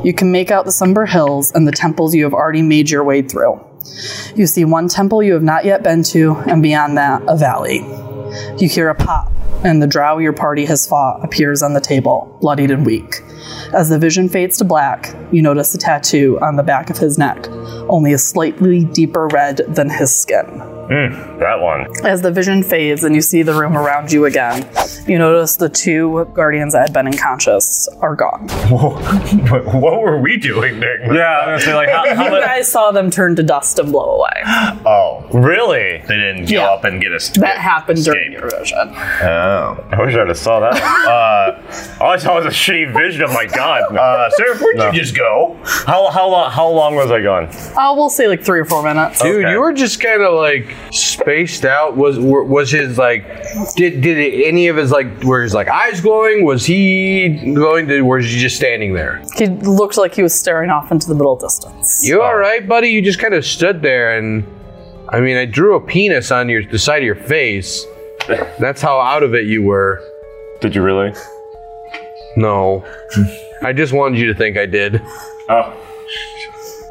You 0.03 0.13
can 0.13 0.31
make 0.31 0.49
out 0.49 0.65
the 0.65 0.71
Somber 0.71 1.05
Hills 1.05 1.51
and 1.51 1.67
the 1.67 1.71
temples 1.71 2.15
you 2.15 2.23
have 2.23 2.33
already 2.33 2.61
made 2.61 2.89
your 2.89 3.03
way 3.03 3.21
through. 3.21 3.59
You 4.35 4.47
see 4.47 4.63
one 4.63 4.87
temple 4.87 5.21
you 5.21 5.33
have 5.33 5.43
not 5.43 5.65
yet 5.65 5.83
been 5.83 6.03
to, 6.03 6.35
and 6.47 6.63
beyond 6.63 6.97
that, 6.97 7.21
a 7.27 7.35
valley. 7.35 7.79
You 8.57 8.69
hear 8.69 8.89
a 8.89 8.95
pop, 8.95 9.31
and 9.65 9.81
the 9.81 9.87
drow 9.87 10.17
your 10.17 10.33
party 10.33 10.65
has 10.65 10.87
fought 10.87 11.23
appears 11.23 11.61
on 11.61 11.73
the 11.73 11.81
table, 11.81 12.37
bloodied 12.41 12.71
and 12.71 12.85
weak. 12.85 13.21
As 13.73 13.89
the 13.89 13.99
vision 13.99 14.29
fades 14.29 14.57
to 14.59 14.63
black, 14.63 15.13
you 15.31 15.41
notice 15.41 15.75
a 15.75 15.77
tattoo 15.77 16.39
on 16.41 16.55
the 16.55 16.63
back 16.63 16.89
of 16.89 16.97
his 16.97 17.17
neck, 17.17 17.47
only 17.89 18.13
a 18.13 18.17
slightly 18.17 18.85
deeper 18.85 19.27
red 19.27 19.57
than 19.67 19.89
his 19.89 20.15
skin. 20.15 20.61
That 20.87 21.59
one. 21.59 21.85
As 22.05 22.21
the 22.21 22.31
vision 22.31 22.63
fades 22.63 23.03
and 23.03 23.15
you 23.15 23.21
see 23.21 23.41
the 23.43 23.53
room 23.53 23.77
around 23.77 24.11
you 24.11 24.25
again, 24.25 24.67
you 25.07 25.17
notice 25.17 25.55
the 25.55 25.69
two 25.69 26.25
guardians 26.33 26.73
that 26.73 26.81
had 26.81 26.93
been 26.93 27.07
unconscious 27.07 27.87
are 28.01 28.15
gone. 28.15 28.47
what, 28.69 29.65
what 29.75 30.01
were 30.01 30.19
we 30.19 30.37
doing 30.37 30.79
during 30.79 31.13
Yeah, 31.15 31.21
I 31.23 31.53
was 31.53 31.65
gonna 31.65 31.71
say, 31.71 31.75
like, 31.75 31.89
how, 31.89 32.15
how 32.15 32.25
You 32.25 32.31
much- 32.31 32.43
guys 32.43 32.71
saw 32.71 32.91
them 32.91 33.09
turn 33.09 33.35
to 33.37 33.43
dust 33.43 33.79
and 33.79 33.91
blow 33.91 34.17
away. 34.17 34.41
Oh, 34.85 35.25
Really? 35.33 35.99
they 36.07 36.15
didn't 36.15 36.45
go 36.45 36.51
Yeah. 36.55 36.65
up 36.71 36.83
and 36.83 37.01
get 37.01 37.11
us. 37.13 37.29
That 37.29 37.57
happened 37.57 38.03
during 38.03 38.33
Escape. 38.33 38.51
your 38.51 38.59
vision. 38.59 38.77
Oh. 38.95 39.83
I 39.91 40.01
wish 40.03 40.15
I'd 40.15 40.27
have 40.27 40.37
saw 40.37 40.59
that. 40.59 40.73
uh, 41.07 42.03
all 42.03 42.11
I 42.11 42.17
saw 42.17 42.35
was 42.35 42.45
a 42.45 42.49
shitty 42.49 42.93
vision 42.93 43.23
of 43.23 43.31
my 43.33 43.45
god. 43.45 43.95
Uh, 43.95 44.29
sir, 44.31 44.55
where'd 44.57 44.77
No. 44.77 44.87
you 44.91 44.99
just 45.01 45.15
go? 45.15 45.57
how 45.63 46.09
how 46.11 46.27
long 46.29 46.51
how 46.51 46.67
long 46.67 46.95
was 46.95 47.11
I 47.11 47.21
gone? 47.21 47.45
Uh, 47.77 47.93
we'll 47.95 48.09
say 48.09 48.27
like 48.27 48.43
three 48.43 48.59
or 48.59 48.65
four 48.65 48.83
minutes. 48.83 49.21
Dude, 49.21 49.43
Okay. 49.43 49.51
you 49.53 49.59
were 49.59 49.73
just 49.73 49.99
kind 50.01 50.21
of 50.21 50.33
like 50.33 50.72
spaced 50.91 51.65
out. 51.65 51.95
Was 51.97 52.19
was 52.19 52.71
his 52.71 52.97
like? 52.97 53.25
Did 53.75 54.01
did 54.01 54.17
any 54.45 54.67
of 54.67 54.77
his 54.77 54.91
like 54.91 55.23
were 55.23 55.41
his 55.41 55.53
like 55.53 55.67
eyes 55.67 56.01
glowing? 56.01 56.45
Was 56.45 56.65
he 56.65 57.53
glowing? 57.53 57.87
Did 57.87 58.01
was 58.01 58.25
he 58.25 58.39
just 58.39 58.55
standing 58.55 58.93
there? 58.93 59.21
He 59.37 59.47
looked 59.47 59.97
like 59.97 60.13
he 60.15 60.23
was 60.23 60.37
staring 60.37 60.69
off 60.69 60.91
into 60.91 61.07
the 61.07 61.15
middle 61.15 61.35
distance. 61.35 62.05
You 62.05 62.21
all 62.21 62.35
right, 62.35 62.67
buddy? 62.67 62.89
You 62.89 63.01
just 63.01 63.19
kind 63.19 63.33
of 63.33 63.45
stood 63.45 63.81
there, 63.81 64.17
and 64.17 64.45
I 65.09 65.19
mean, 65.19 65.37
I 65.37 65.45
drew 65.45 65.75
a 65.75 65.81
penis 65.81 66.31
on 66.31 66.49
your 66.49 66.63
the 66.65 66.79
side 66.79 67.03
of 67.03 67.05
your 67.05 67.15
face. 67.15 67.85
That's 68.59 68.81
how 68.81 68.99
out 68.99 69.23
of 69.23 69.33
it 69.35 69.45
you 69.45 69.63
were. 69.63 70.01
Did 70.61 70.75
you 70.75 70.81
really? 70.81 71.13
No, 72.35 72.83
I 73.61 73.73
just 73.73 73.93
wanted 73.93 74.17
you 74.17 74.27
to 74.27 74.33
think 74.33 74.57
I 74.57 74.65
did. 74.65 75.01
Oh. 75.49 75.73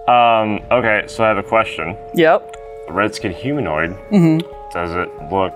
Um. 0.09 0.61
Okay. 0.71 1.05
So 1.07 1.25
I 1.25 1.29
have 1.29 1.39
a 1.39 1.43
question. 1.43 1.97
Yep. 2.15 2.57
The 2.93 2.99
red 2.99 3.15
skin 3.15 3.33
humanoid. 3.33 3.93
Mm-hmm. 4.11 4.47
Does 4.71 4.91
it 4.91 5.09
look 5.33 5.55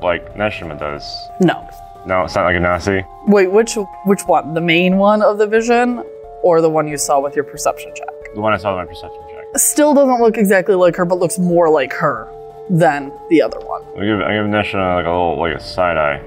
like 0.00 0.34
Neshima 0.36 0.78
does? 0.78 1.04
No. 1.38 1.68
No, 2.06 2.24
it's 2.24 2.34
not 2.34 2.44
like 2.44 2.56
a 2.56 2.60
Nasi. 2.60 3.04
Wait, 3.26 3.52
which 3.52 3.76
which 4.06 4.22
one? 4.22 4.54
The 4.54 4.62
main 4.62 4.96
one 4.96 5.20
of 5.20 5.36
the 5.36 5.46
vision, 5.46 6.02
or 6.42 6.62
the 6.62 6.70
one 6.70 6.88
you 6.88 6.96
saw 6.96 7.20
with 7.20 7.36
your 7.36 7.44
perception 7.44 7.92
check? 7.94 8.08
The 8.34 8.40
one 8.40 8.54
I 8.54 8.56
saw 8.56 8.74
with 8.74 8.86
my 8.86 8.90
perception 8.90 9.20
check. 9.28 9.44
Still 9.58 9.92
doesn't 9.92 10.22
look 10.22 10.38
exactly 10.38 10.74
like 10.74 10.96
her, 10.96 11.04
but 11.04 11.18
looks 11.18 11.38
more 11.38 11.68
like 11.68 11.92
her 11.92 12.26
than 12.70 13.12
the 13.28 13.42
other 13.42 13.60
one. 13.60 13.82
I 13.98 14.06
give 14.06 14.20
I 14.22 14.32
give 14.32 14.46
Neshima 14.46 14.94
like 14.94 15.04
a 15.04 15.10
little 15.10 15.38
like 15.38 15.54
a 15.54 15.60
side 15.60 15.98
eye 15.98 16.22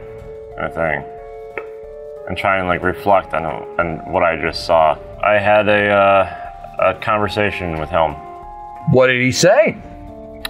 kind 0.58 0.68
of 0.68 0.76
thing, 0.76 1.04
and 2.28 2.38
try 2.38 2.60
and 2.60 2.68
like 2.68 2.84
reflect 2.84 3.34
on 3.34 3.48
on 3.80 4.14
what 4.14 4.22
I 4.22 4.40
just 4.40 4.68
saw. 4.68 4.96
I 5.24 5.40
had 5.40 5.68
a 5.68 5.90
uh, 5.90 6.92
a 6.92 7.00
conversation 7.02 7.80
with 7.80 7.90
Helm. 7.90 8.14
What 8.92 9.08
did 9.08 9.20
he 9.20 9.32
say? 9.32 9.82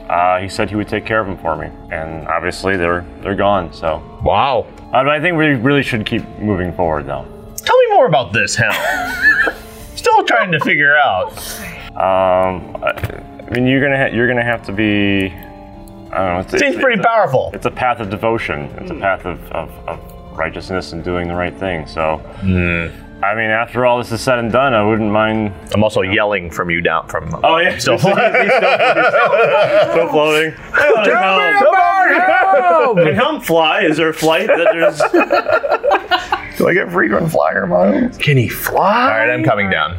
Uh, 0.09 0.39
he 0.39 0.47
said 0.49 0.69
he 0.69 0.75
would 0.75 0.87
take 0.87 1.05
care 1.05 1.19
of 1.19 1.27
them 1.27 1.37
for 1.37 1.55
me, 1.55 1.67
and 1.91 2.27
obviously 2.27 2.77
they're 2.77 3.03
they're 3.21 3.35
gone. 3.35 3.73
So, 3.73 4.01
Wow. 4.23 4.67
uh, 4.93 5.03
but 5.03 5.09
I 5.09 5.19
think 5.19 5.35
we 5.37 5.47
really 5.55 5.81
should 5.83 6.05
keep 6.05 6.23
moving 6.39 6.71
forward, 6.73 7.07
though. 7.07 7.25
Tell 7.57 7.77
me 7.77 7.87
more 7.95 8.05
about 8.05 8.31
this, 8.31 8.55
Hell. 8.55 8.73
Still 9.95 10.23
trying 10.25 10.51
to 10.51 10.59
figure 10.59 10.95
out. 10.95 11.31
Um, 11.95 12.75
I, 12.83 13.49
mean, 13.51 13.65
you're 13.65 13.81
gonna 13.81 13.97
ha- 13.97 14.15
you're 14.15 14.27
gonna 14.27 14.43
have 14.43 14.63
to 14.67 14.71
be. 14.71 15.27
I 16.11 16.17
don't 16.17 16.33
know. 16.33 16.39
It's, 16.41 16.51
Seems 16.51 16.75
it's, 16.75 16.81
pretty 16.83 16.99
it's 16.99 17.05
a, 17.05 17.09
powerful. 17.09 17.49
it's 17.53 17.65
a 17.65 17.71
path 17.71 17.99
of 17.99 18.09
devotion. 18.11 18.65
It's 18.77 18.91
a 18.91 18.95
path 18.95 19.25
of, 19.25 19.39
of, 19.51 19.71
of 19.87 19.99
righteousness 20.37 20.91
and 20.93 21.03
doing 21.03 21.27
the 21.27 21.33
right 21.35 21.57
thing. 21.57 21.87
So, 21.87 22.21
I 23.23 23.33
mean, 23.33 23.49
after 23.49 23.85
all 23.85 23.97
this 23.99 24.11
is 24.11 24.21
said 24.21 24.39
and 24.39 24.51
done, 24.51 24.73
I 24.73 24.83
wouldn't 24.85 25.09
mind. 25.11 25.53
I'm 25.73 25.83
also 25.83 26.01
yelling 26.01 26.51
from 26.51 26.69
you 26.69 26.81
down 26.81 27.07
from. 27.07 27.33
Oh 27.43 27.57
yeah, 27.57 27.77
Still- 27.79 27.97
still, 27.99 28.13
still 28.13 30.09
floating. 30.09 30.51
Can 32.95 33.15
Helm 33.15 33.41
fly? 33.41 33.81
Is 33.83 33.97
there 33.97 34.09
a 34.09 34.13
flight 34.13 34.47
that 34.47 34.69
there's? 34.73 34.99
Do 36.57 36.67
I 36.69 36.73
get 36.73 36.89
frequent 36.91 37.31
flyer 37.31 37.67
miles? 37.67 38.17
Can 38.17 38.37
he 38.37 38.47
fly? 38.47 39.03
All 39.03 39.09
right, 39.09 39.29
I'm 39.29 39.43
coming 39.43 39.69
down. 39.69 39.97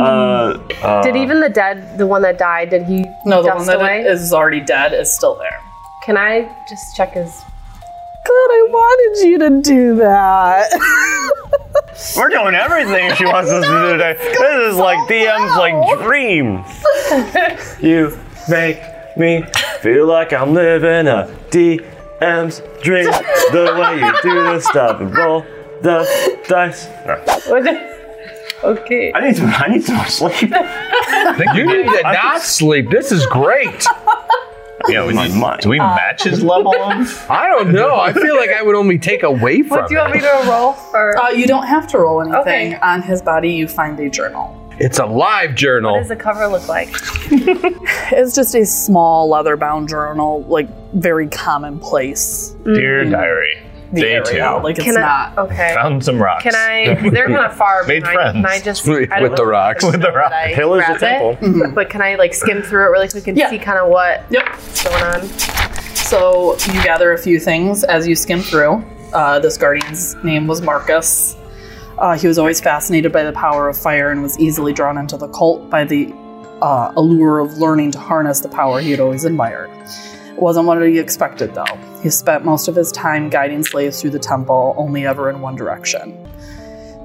Uh, 0.00 0.58
uh, 0.82 1.02
Did 1.02 1.14
even 1.16 1.40
the 1.40 1.50
dead, 1.50 1.98
the 1.98 2.06
one 2.06 2.22
that 2.22 2.38
died, 2.38 2.70
did 2.70 2.84
he 2.84 3.04
No, 3.26 3.42
the 3.42 3.50
one 3.54 3.66
that 3.66 3.80
away? 3.80 4.00
is 4.04 4.32
already 4.32 4.60
dead 4.60 4.94
is 4.94 5.12
still 5.12 5.34
there. 5.36 5.60
Can 6.06 6.16
I 6.16 6.48
just 6.70 6.96
check 6.96 7.12
his? 7.12 7.28
God, 7.30 8.50
I 8.50 8.66
wanted 8.70 9.28
you 9.28 9.38
to 9.40 9.60
do 9.60 9.96
that. 9.96 10.70
We're 12.16 12.28
doing 12.28 12.54
everything 12.54 13.14
she 13.14 13.24
wants 13.24 13.50
us 13.50 13.64
to 13.64 13.70
do 13.70 13.92
today. 13.92 14.16
This 14.18 14.72
is 14.72 14.76
like 14.76 14.98
DM's 15.08 15.56
like 15.56 16.00
dream. 16.02 16.64
you 17.86 18.18
make 18.48 18.80
me 19.16 19.44
feel 19.80 20.06
like 20.06 20.32
I'm 20.32 20.54
living 20.54 21.06
a 21.06 21.26
DM's 21.50 22.60
dream. 22.82 23.10
The 23.52 23.76
way 23.78 24.00
you 24.00 24.12
do 24.22 24.44
this 24.52 24.64
stuff 24.66 25.00
and 25.00 25.14
roll 25.16 25.42
the 25.82 26.06
dice. 26.48 26.86
No. 27.06 27.90
okay. 28.64 29.12
I 29.14 29.26
need 29.26 29.36
some. 29.36 29.46
I 29.48 29.68
need 29.68 29.84
some 29.84 29.96
more 29.96 30.06
sleep. 30.06 30.42
You 31.54 31.66
need 31.66 31.86
to 31.86 32.00
not 32.02 32.42
sleep. 32.42 32.90
This 32.90 33.12
is 33.12 33.26
great. 33.26 33.86
Yeah, 34.88 35.06
we 35.06 35.12
My 35.14 35.28
need- 35.28 35.36
mind. 35.36 35.60
do 35.60 35.68
we 35.68 35.78
match 35.78 36.24
his 36.24 36.42
level 36.54 36.74
of? 36.74 37.26
I 37.30 37.46
don't 37.48 37.72
know. 37.72 37.96
I 37.96 38.12
feel 38.12 38.36
like 38.36 38.50
I 38.50 38.62
would 38.62 38.74
only 38.74 38.98
take 38.98 39.22
away 39.22 39.62
from 39.62 39.78
What 39.78 39.88
do 39.88 39.94
you 39.94 40.00
want 40.00 40.14
me 40.14 40.20
to 40.20 40.42
roll 40.48 40.72
for? 40.72 41.16
uh, 41.18 41.30
you 41.30 41.46
don't 41.46 41.66
have 41.66 41.86
to 41.88 41.98
roll 41.98 42.20
anything. 42.22 42.74
Okay. 42.74 42.78
On 42.80 43.02
his 43.02 43.20
body, 43.22 43.52
you 43.52 43.68
find 43.68 43.98
a 44.00 44.08
journal. 44.08 44.56
It's 44.78 44.98
a 44.98 45.04
live 45.04 45.54
journal. 45.54 45.92
what 45.92 45.98
does 46.00 46.08
the 46.08 46.16
cover 46.16 46.46
look 46.48 46.66
like? 46.68 46.88
It's 48.12 48.34
just 48.34 48.54
a 48.54 48.64
small 48.66 49.28
leather-bound 49.28 49.88
journal, 49.88 50.42
like 50.44 50.68
very 50.94 51.28
commonplace. 51.28 52.56
Dear 52.64 53.04
diary, 53.04 53.58
The 53.92 54.00
day 54.02 54.12
area. 54.14 54.24
two. 54.56 54.62
Like 54.62 54.76
it's 54.78 54.84
Can 54.84 54.96
I? 54.96 55.00
not. 55.00 55.38
Okay. 55.38 55.74
Found 55.74 56.04
some 56.04 56.20
rocks. 56.22 56.42
Can 56.44 56.54
I? 56.54 56.94
They're 57.10 57.26
kind 57.26 57.44
of 57.46 57.56
far 57.56 57.84
Made 57.84 58.02
behind. 58.02 58.36
Can 58.36 58.46
I 58.46 58.60
just 58.60 58.86
With- 58.86 59.10
I 59.10 59.20
don't 59.20 59.30
with 59.30 59.36
the 59.38 59.44
know, 59.44 59.50
rocks. 59.50 59.84
With 59.84 60.00
the 60.00 60.12
rock. 60.12 60.32
I 60.32 60.48
Hill 60.48 60.74
is 60.74 60.86
the 60.86 60.98
grab 60.98 61.38
it? 61.42 61.74
But 61.74 61.90
can 61.90 62.00
I 62.02 62.14
like 62.14 62.32
skim 62.34 62.62
through 62.62 62.86
it 62.86 62.90
really 62.90 63.08
quick 63.08 63.26
and 63.26 63.36
Yeah. 63.36 63.50
see 63.50 63.58
kind 63.58 63.78
of 63.78 63.88
what 63.88 64.24
Yep. 64.30 64.46
what's 64.48 64.84
going 64.84 65.02
on? 65.02 65.28
So 65.94 66.56
you 66.72 66.82
gather 66.82 67.12
a 67.12 67.18
few 67.18 67.38
things 67.40 67.84
as 67.84 68.06
you 68.06 68.14
skim 68.16 68.40
through. 68.40 68.84
Uh, 69.12 69.38
this 69.40 69.56
guardian's 69.56 70.14
name 70.24 70.46
was 70.46 70.60
Marcus. 70.62 71.36
Uh, 71.98 72.16
he 72.16 72.26
was 72.26 72.38
always 72.38 72.60
fascinated 72.60 73.12
by 73.12 73.22
the 73.24 73.32
power 73.32 73.68
of 73.68 73.76
fire 73.76 74.10
and 74.10 74.22
was 74.22 74.38
easily 74.38 74.72
drawn 74.72 74.96
into 74.98 75.16
the 75.16 75.28
cult 75.28 75.68
by 75.68 75.84
the 75.84 76.12
uh, 76.62 76.92
allure 76.96 77.38
of 77.40 77.58
learning 77.58 77.90
to 77.90 77.98
harness 77.98 78.40
the 78.40 78.48
power 78.48 78.80
he 78.80 78.90
had 78.90 79.00
always 79.00 79.24
admired. 79.24 79.70
Wasn't 80.40 80.66
what 80.66 80.80
he 80.82 80.98
expected, 80.98 81.54
though. 81.54 81.78
He 82.02 82.08
spent 82.08 82.46
most 82.46 82.66
of 82.66 82.74
his 82.74 82.90
time 82.92 83.28
guiding 83.28 83.62
slaves 83.62 84.00
through 84.00 84.10
the 84.10 84.18
temple, 84.18 84.74
only 84.78 85.06
ever 85.06 85.28
in 85.28 85.42
one 85.42 85.54
direction. 85.54 86.19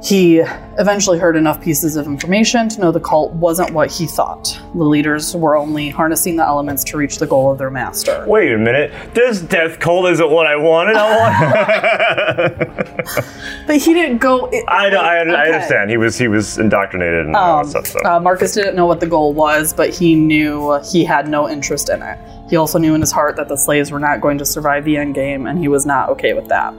He 0.06 0.38
eventually 0.78 1.18
heard 1.18 1.36
enough 1.36 1.60
pieces 1.62 1.96
of 1.96 2.06
information 2.06 2.70
to 2.70 2.80
know 2.80 2.92
the 2.92 3.00
cult 3.00 3.34
wasn't 3.34 3.72
what 3.72 3.90
he 3.92 4.06
thought. 4.06 4.56
The 4.76 4.84
leaders 4.84 5.36
were 5.36 5.56
only 5.58 5.90
harnessing 5.90 6.36
the 6.36 6.44
elements 6.46 6.84
to 6.86 6.98
reach 6.98 7.18
the 7.18 7.26
goal 7.26 7.52
of 7.52 7.58
their 7.58 7.72
master. 7.72 8.24
Wait 8.28 8.52
a 8.52 8.58
minute. 8.60 8.92
This 9.16 9.42
death 9.42 9.80
cult 9.80 10.08
isn't 10.12 10.30
what 10.30 10.46
I 10.46 10.58
wanted. 10.58 10.96
I 10.96 12.38
want. 12.38 12.70
But 13.68 13.78
he 13.78 13.94
didn't 13.96 14.20
go. 14.20 14.52
I 14.68 14.90
know. 14.92 15.00
I, 15.00 15.16
I 15.18 15.48
understand. 15.48 15.90
He 15.90 15.98
was 15.98 16.18
he 16.20 16.28
was 16.28 16.60
indoctrinated 16.60 17.26
and 17.26 17.36
all 17.36 17.62
Um, 17.62 17.72
that 17.72 17.88
stuff. 17.88 18.02
So. 18.04 18.08
uh, 18.10 18.20
Marcus 18.20 18.54
didn't 18.54 18.76
know 18.76 18.86
what 18.86 19.00
the 19.00 19.08
goal 19.08 19.34
was, 19.34 19.74
but 19.74 19.90
he 19.92 20.14
knew 20.14 20.80
he 20.92 21.04
had 21.04 21.28
no 21.28 21.50
interest 21.50 21.90
in 21.90 22.04
it. 22.04 22.20
He 22.48 22.58
also 22.58 22.78
knew 22.78 22.94
in 22.94 23.02
his 23.02 23.12
heart 23.12 23.38
that 23.38 23.48
the 23.48 23.58
slaves 23.58 23.92
were 23.92 24.00
not 24.00 24.22
going 24.22 24.38
to 24.38 24.46
survive 24.46 24.86
the 24.86 24.98
end 24.98 25.16
game, 25.16 25.48
and 25.48 25.58
he 25.58 25.68
was 25.68 25.84
not 25.84 26.10
okay 26.10 26.34
with 26.34 26.48
that. 26.50 26.76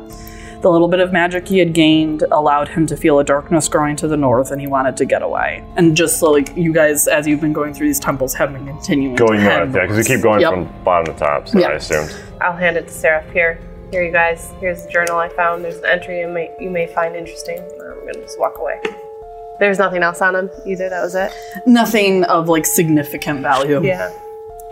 The 0.62 0.70
little 0.70 0.88
bit 0.88 1.00
of 1.00 1.12
magic 1.12 1.46
he 1.48 1.58
had 1.58 1.72
gained 1.74 2.22
allowed 2.32 2.68
him 2.68 2.86
to 2.86 2.96
feel 2.96 3.18
a 3.18 3.24
darkness 3.24 3.68
growing 3.68 3.94
to 3.96 4.08
the 4.08 4.16
north, 4.16 4.50
and 4.50 4.60
he 4.60 4.66
wanted 4.66 4.96
to 4.96 5.04
get 5.04 5.22
away. 5.22 5.62
And 5.76 5.96
just 5.96 6.18
so, 6.18 6.30
like 6.32 6.56
you 6.56 6.72
guys, 6.72 7.06
as 7.08 7.26
you've 7.26 7.40
been 7.40 7.52
going 7.52 7.74
through 7.74 7.86
these 7.88 8.00
temples, 8.00 8.34
have 8.34 8.52
been 8.52 8.66
continuing 8.66 9.14
going 9.16 9.38
to 9.40 9.44
north, 9.44 9.74
yeah, 9.74 9.82
because 9.82 9.96
we 9.96 10.04
keep 10.04 10.22
going 10.22 10.40
Yep. 10.40 10.52
from 10.52 10.82
bottom 10.84 11.14
to 11.14 11.18
top. 11.20 11.46
So 11.48 11.58
Yeah. 11.58 11.68
I 11.68 11.72
assumed. 11.74 12.14
I'll 12.40 12.52
hand 12.56 12.76
it 12.76 12.88
to 12.88 12.92
Seraph. 12.92 13.30
Here, 13.32 13.60
here, 13.90 14.02
you 14.02 14.12
guys. 14.12 14.52
Here's 14.60 14.84
the 14.84 14.90
journal 14.90 15.16
I 15.18 15.28
found. 15.28 15.62
There's 15.64 15.76
an 15.76 15.84
entry 15.86 16.20
you 16.20 16.28
may 16.28 16.50
you 16.58 16.70
may 16.70 16.86
find 16.86 17.14
interesting. 17.14 17.58
I'm 17.80 18.00
gonna 18.06 18.24
just 18.24 18.38
walk 18.40 18.58
away. 18.58 18.80
There's 19.60 19.78
nothing 19.78 20.02
else 20.02 20.20
on 20.20 20.34
him 20.36 20.50
either. 20.66 20.88
That 20.90 21.02
was 21.02 21.14
it. 21.14 21.32
nothing 21.66 22.24
of 22.24 22.48
like 22.48 22.66
significant 22.66 23.40
value. 23.40 23.82
Yeah. 23.82 24.10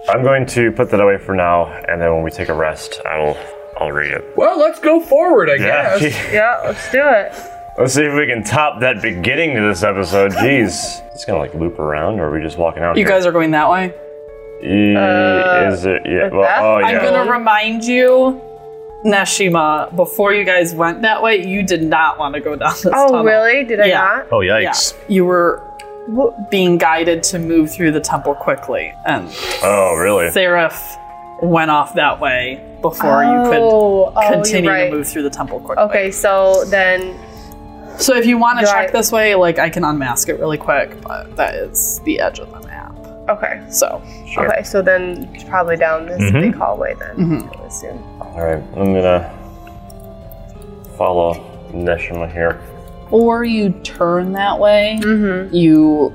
I'm 0.09 0.23
going 0.23 0.45
to 0.47 0.71
put 0.73 0.91
that 0.91 1.01
away 1.01 1.17
for 1.17 1.35
now, 1.35 1.65
and 1.89 1.99
then 2.03 2.13
when 2.13 2.23
we 2.23 2.31
take 2.31 2.51
a 2.51 2.55
rest, 2.55 3.01
I'll 3.07 3.35
I'll 3.79 3.93
read 3.93 4.13
it. 4.13 4.25
Well, 4.37 4.59
let's 4.59 4.79
go 4.81 5.01
forward, 5.01 5.51
I 5.51 5.55
Yeah. 5.55 5.99
guess. 5.99 6.15
Yeah. 6.33 6.61
Let's 6.65 6.91
do 6.93 7.03
it. 7.03 7.33
Let's 7.79 7.95
see 7.95 8.05
if 8.05 8.15
we 8.15 8.27
can 8.27 8.45
top 8.45 8.81
that 8.81 9.03
beginning 9.03 9.57
to 9.57 9.63
this 9.63 9.83
episode. 9.83 10.31
Jeez, 10.45 11.03
it's 11.13 11.25
gonna 11.25 11.39
like 11.41 11.55
loop 11.55 11.79
around, 11.81 12.21
or 12.21 12.29
are 12.29 12.33
we 12.33 12.41
just 12.41 12.57
walking 12.59 12.83
out? 12.85 12.97
You 12.97 13.05
guys 13.05 13.27
are 13.27 13.33
going 13.33 13.51
that 13.53 13.69
way. 13.69 13.93
E- 14.63 14.95
Uh, 14.97 15.71
is 15.73 15.85
it? 15.85 16.03
Yeah. 16.07 16.29
Well, 16.29 16.43
that? 16.43 16.63
oh 16.63 16.77
I'm 16.77 16.95
yeah. 16.95 16.99
I'm 17.01 17.05
gonna 17.05 17.31
remind 17.33 17.85
you, 17.85 18.41
Neshima, 19.05 19.95
before 19.97 20.33
you 20.33 20.45
guys 20.45 20.75
went 20.75 21.03
that 21.03 21.21
way, 21.23 21.45
you 21.45 21.63
did 21.63 21.83
not 21.83 22.19
want 22.19 22.35
to 22.35 22.41
go 22.41 22.57
down 22.57 22.71
this 22.73 22.87
Oh, 22.87 23.09
tunnel. 23.09 23.25
really? 23.25 23.65
Did 23.65 23.81
I 23.81 23.87
Yeah. 23.87 23.99
not? 23.99 24.27
Oh 24.33 24.41
Yeah, 24.41 24.61
yikes! 24.61 24.95
you 25.09 25.25
were 25.25 25.61
being 26.51 26.79
guided 26.79 27.23
to 27.25 27.39
move 27.39 27.71
through 27.73 27.91
the 27.91 28.01
temple 28.01 28.35
quickly, 28.35 28.95
and 29.05 29.29
oh 29.63 29.97
really? 29.97 30.31
Seraph 30.31 30.97
went 31.43 31.71
off 31.71 31.95
that 31.95 32.21
way 32.21 32.61
before 32.91 33.25
you 33.25 33.31
Oh, 33.31 34.13
could 34.15 34.23
oh, 34.25 34.33
continue 34.33 34.65
you're 34.65 34.73
right. 34.73 34.91
to 34.91 34.97
move 34.97 35.09
through 35.09 35.23
the 35.23 35.31
temple 35.31 35.59
quickly. 35.61 35.83
Okay, 35.85 36.11
so 36.11 36.65
then 36.67 37.17
So 37.97 38.15
if 38.17 38.27
you 38.27 38.37
want 38.39 38.59
to 38.61 38.67
check 38.67 38.89
I- 38.89 38.93
this 38.93 39.11
way, 39.11 39.35
like 39.35 39.59
I 39.59 39.71
can 39.71 39.85
unmask 39.85 40.29
it 40.29 40.39
really 40.39 40.59
quick, 40.59 41.01
but 41.01 41.35
that 41.37 41.55
is 41.55 42.01
the 42.05 42.21
edge 42.21 42.41
of 42.41 42.51
the 42.53 42.61
map. 42.69 42.93
okay, 43.31 43.61
So 43.71 44.03
okay, 44.37 44.63
so 44.65 44.83
then 44.83 45.29
probably 45.49 45.77
down 45.77 46.07
this 46.07 46.21
Mhm. 46.21 46.41
big 46.43 46.55
hallway 46.57 46.95
then. 46.99 47.17
Mhm. 47.17 47.63
I 47.63 47.67
assume. 47.67 47.99
All 48.21 48.43
right, 48.43 48.63
I'm 48.77 48.93
gonna 48.95 49.31
follow 50.99 51.35
Neshima 51.73 52.31
here. 52.31 52.59
or 53.11 53.45
you 53.45 53.71
turn 53.85 54.33
that 54.33 54.59
way, 54.59 54.99
Mm-hmm. 55.03 55.55
you 55.55 56.13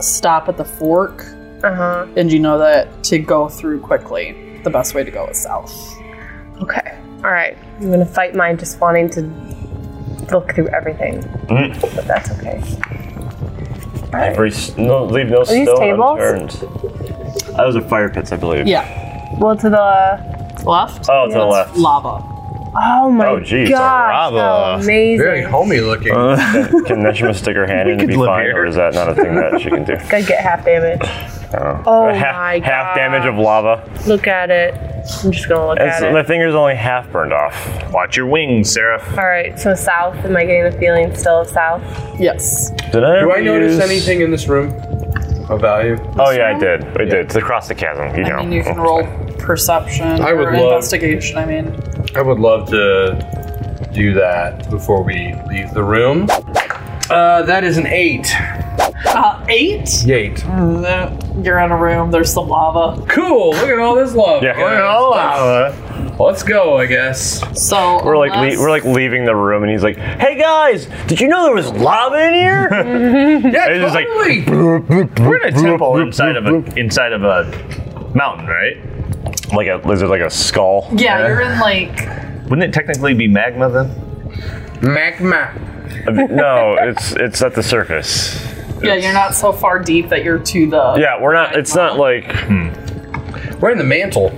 stop 0.00 0.48
at 0.48 0.56
the 0.56 0.64
fork, 0.64 1.24
Uh 1.62 1.72
huh. 1.74 2.06
and 2.16 2.32
you 2.32 2.40
know 2.40 2.58
that 2.58 2.88
to 3.04 3.18
go 3.18 3.48
through 3.48 3.78
quickly, 3.80 4.34
the 4.64 4.70
best 4.70 4.94
way 4.94 5.04
to 5.04 5.10
go 5.10 5.26
is 5.28 5.38
south. 5.42 5.72
Okay. 6.60 6.96
All 7.24 7.30
right. 7.30 7.56
I'm 7.80 7.90
gonna 7.90 8.06
fight 8.06 8.34
mine 8.34 8.58
just 8.58 8.80
wanting 8.80 9.08
to 9.10 9.22
look 10.32 10.54
through 10.54 10.68
everything, 10.68 11.20
Mhm. 11.48 11.80
but 11.94 12.06
that's 12.06 12.30
okay. 12.32 12.60
Every 14.12 14.50
s- 14.50 14.76
no, 14.76 15.04
leave 15.04 15.28
no 15.30 15.44
these 15.44 15.66
stone 15.68 15.78
tables? 15.80 16.20
unturned. 16.20 16.50
Those 17.56 17.76
are 17.76 17.80
fire 17.82 18.08
pits, 18.08 18.32
I 18.32 18.36
believe. 18.36 18.66
Yeah, 18.66 18.84
Well, 19.38 19.56
to 19.56 19.70
the 19.70 20.64
left. 20.64 21.06
Oh, 21.10 21.26
to 21.28 21.34
the 21.34 21.44
left. 21.44 21.76
Lava. 21.76 22.22
Oh 22.74 23.10
my 23.10 23.24
god. 23.24 23.32
Oh, 23.32 23.40
geez, 23.40 23.68
gosh, 23.68 23.78
lava. 23.80 24.38
how 24.38 24.80
amazing! 24.82 25.18
Very 25.24 25.42
homey 25.42 25.80
looking. 25.80 26.12
Uh, 26.12 26.36
can 26.86 27.02
Neshima 27.02 27.34
stick 27.34 27.56
her 27.56 27.66
hand 27.66 27.88
in 27.88 27.98
to 27.98 28.04
could 28.04 28.10
be 28.10 28.16
fine, 28.16 28.44
here. 28.46 28.56
or 28.62 28.66
is 28.66 28.76
that 28.76 28.94
not 28.94 29.08
a 29.08 29.14
thing 29.14 29.34
that 29.34 29.60
she 29.60 29.68
can 29.70 29.84
do? 29.84 29.96
Gotta 30.08 30.22
get 30.24 30.40
half 30.42 30.64
damage. 30.64 31.00
Oh, 31.54 31.82
Oh 31.86 32.08
half, 32.14 32.34
my 32.36 32.58
half 32.60 32.96
damage 32.96 33.26
of 33.26 33.36
lava. 33.36 33.86
Look 34.06 34.26
at 34.26 34.50
it. 34.50 34.74
I'm 35.24 35.32
just 35.32 35.48
gonna 35.48 35.66
look 35.66 35.78
It's, 35.80 36.00
at 36.00 36.12
my 36.12 36.22
finger's 36.22 36.54
only 36.54 36.76
half 36.76 37.10
burned 37.10 37.32
off. 37.32 37.92
Watch 37.92 38.16
your 38.16 38.26
wings, 38.26 38.70
Seraph. 38.72 39.18
All 39.18 39.26
right. 39.26 39.58
So 39.58 39.74
south. 39.74 40.14
Am 40.24 40.36
I 40.36 40.44
getting 40.44 40.64
the 40.70 40.78
feeling 40.78 41.14
still 41.14 41.40
of 41.40 41.48
south? 41.48 41.82
Yes. 42.20 42.70
Did 42.92 43.04
I? 43.04 43.20
Do 43.20 43.32
I 43.32 43.40
notice 43.40 43.74
use- 43.74 43.82
anything 43.84 44.20
in 44.22 44.30
this 44.30 44.46
room 44.48 44.68
of 45.50 45.60
value? 45.60 45.98
Oh 46.18 46.30
yeah, 46.30 46.54
I 46.54 46.58
did. 46.58 46.84
I 46.96 47.04
did. 47.04 47.14
It's 47.14 47.34
across 47.34 47.68
the 47.68 47.74
chasm. 47.74 48.16
You 48.16 48.24
know. 48.30 48.36
I 48.36 48.42
mean, 48.42 48.52
you 48.52 48.62
can 48.62 48.78
oh, 48.78 48.82
roll 48.82 49.06
perception 49.38 50.06
I 50.22 50.32
would 50.32 50.48
or 50.48 50.52
love- 50.52 50.72
investigation. 50.76 51.36
I 51.36 51.44
mean, 51.44 51.66
I 52.14 52.22
would 52.22 52.38
love 52.38 52.68
to 52.70 53.88
do 53.92 54.14
that 54.14 54.68
before 54.70 55.02
we 55.02 55.34
leave 55.48 55.72
the 55.72 55.82
room. 55.82 56.28
Uh, 57.10 57.42
that 57.42 57.64
is 57.64 57.76
an 57.78 57.86
eight. 57.86 58.26
uh, 59.06 59.44
eight. 59.48 60.06
Eight. 60.08 60.36
Mm, 60.36 61.44
You're 61.44 61.58
in 61.58 61.70
a 61.72 61.76
room. 61.76 62.10
There's 62.10 62.32
some 62.32 62.48
lava. 62.48 63.04
Cool. 63.06 63.50
Look 63.50 63.68
at 63.68 63.78
all 63.78 63.94
this 63.94 64.14
lava. 64.14 64.44
Yeah. 64.44 64.54
guys. 64.54 65.74
Oh, 66.18 66.24
Let's 66.26 66.42
go. 66.42 66.78
I 66.78 66.86
guess. 66.86 67.42
So 67.60 68.02
We're 68.04 68.16
like 68.18 68.32
unless- 68.32 68.56
le- 68.56 68.62
we're 68.62 68.70
like 68.70 68.84
leaving 68.84 69.24
the 69.24 69.34
room, 69.34 69.62
and 69.62 69.72
he's 69.72 69.82
like, 69.82 69.96
"Hey 69.96 70.38
guys, 70.38 70.86
did 71.06 71.20
you 71.20 71.28
know 71.28 71.44
there 71.44 71.54
was 71.54 71.70
lava 71.72 72.28
in 72.28 72.34
here?" 72.34 72.68
Yeah, 73.52 73.68
It's 73.68 73.82
just 73.82 73.94
like- 73.94 74.06
totally. 74.06 74.44
We're 75.26 75.36
in 75.46 75.54
a 75.54 75.60
temple 75.60 75.98
inside 76.00 76.36
of 76.36 76.46
a 76.46 76.78
inside 76.78 77.12
of 77.12 77.22
a 77.24 77.44
mountain, 78.14 78.46
right? 78.46 78.76
Like 79.52 79.68
a 79.68 79.78
is 79.90 80.02
it 80.02 80.06
like 80.06 80.20
a 80.20 80.30
skull? 80.30 80.88
yeah, 80.92 81.26
you're 81.26 81.40
in 81.40 81.58
like 81.58 81.96
Wouldn't 82.48 82.62
it 82.62 82.72
technically 82.72 83.14
be 83.14 83.28
magma 83.28 83.68
then? 83.70 83.90
Magma. 84.82 85.52
no, 86.10 86.76
it's 86.80 87.12
it's 87.12 87.42
at 87.42 87.54
the 87.54 87.62
surface. 87.62 88.42
yeah, 88.82 88.94
you're 88.94 89.12
not 89.12 89.34
so 89.34 89.52
far 89.52 89.78
deep 89.78 90.08
that 90.08 90.24
you're 90.24 90.38
to 90.38 90.68
the 90.68 90.94
Yeah, 90.98 91.20
we're 91.20 91.34
not. 91.34 91.56
It's 91.56 91.74
not 91.74 91.98
like 91.98 92.30
hmm. 92.32 92.70
We're 93.60 93.70
in 93.70 93.78
the 93.78 93.84
mantle. 93.84 94.30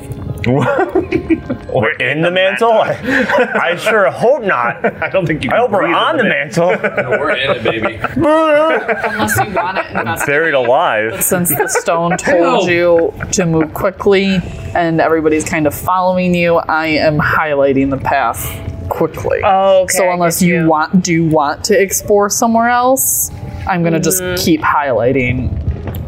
we're 1.75 1.93
in 1.99 2.21
the 2.23 2.31
mantle. 2.31 2.73
I, 2.73 3.61
I 3.73 3.77
sure 3.77 4.11
hope 4.11 4.43
not. 4.43 4.85
I 5.03 5.09
don't 5.11 5.27
think 5.27 5.45
you. 5.45 5.51
I 5.51 5.55
Can 5.55 5.61
hope 5.63 5.71
we're 5.71 5.87
on 5.93 6.19
in 6.21 6.25
the 6.25 6.31
mantle, 6.31 6.67
We're 7.19 7.31
in 7.37 7.51
it, 7.51 7.65
baby. 7.65 7.99
unless 8.03 9.37
you 9.39 9.53
want 9.55 9.79
it 9.79 9.87
investigate. 9.91 10.27
buried 10.27 10.55
alive. 10.55 11.23
Since 11.23 11.49
the 11.51 11.69
stone 11.69 12.17
told 12.17 12.69
you 12.69 13.13
to 13.33 13.47
move 13.47 13.73
quickly 13.75 14.39
and 14.75 15.01
everybody's 15.01 15.45
kind 15.45 15.67
of 15.67 15.75
following 15.75 16.35
you, 16.35 16.57
I 16.57 16.87
am 16.87 17.19
highlighting 17.19 17.91
the 17.91 17.97
path 17.99 18.45
quickly. 18.89 19.41
Oh, 19.45 19.83
okay. 19.85 19.97
so 19.97 20.11
unless 20.11 20.41
get 20.41 20.47
you, 20.49 20.69
want 20.69 21.03
do 21.03 21.27
want 21.29 21.65
to 21.65 21.81
explore 21.81 22.29
somewhere 22.29 22.69
else, 22.69 23.31
I'm 23.67 23.83
gonna 23.83 23.99
Mm-hmm. 23.99 24.35
just 24.35 24.45
keep 24.45 24.61
highlighting 24.61 25.64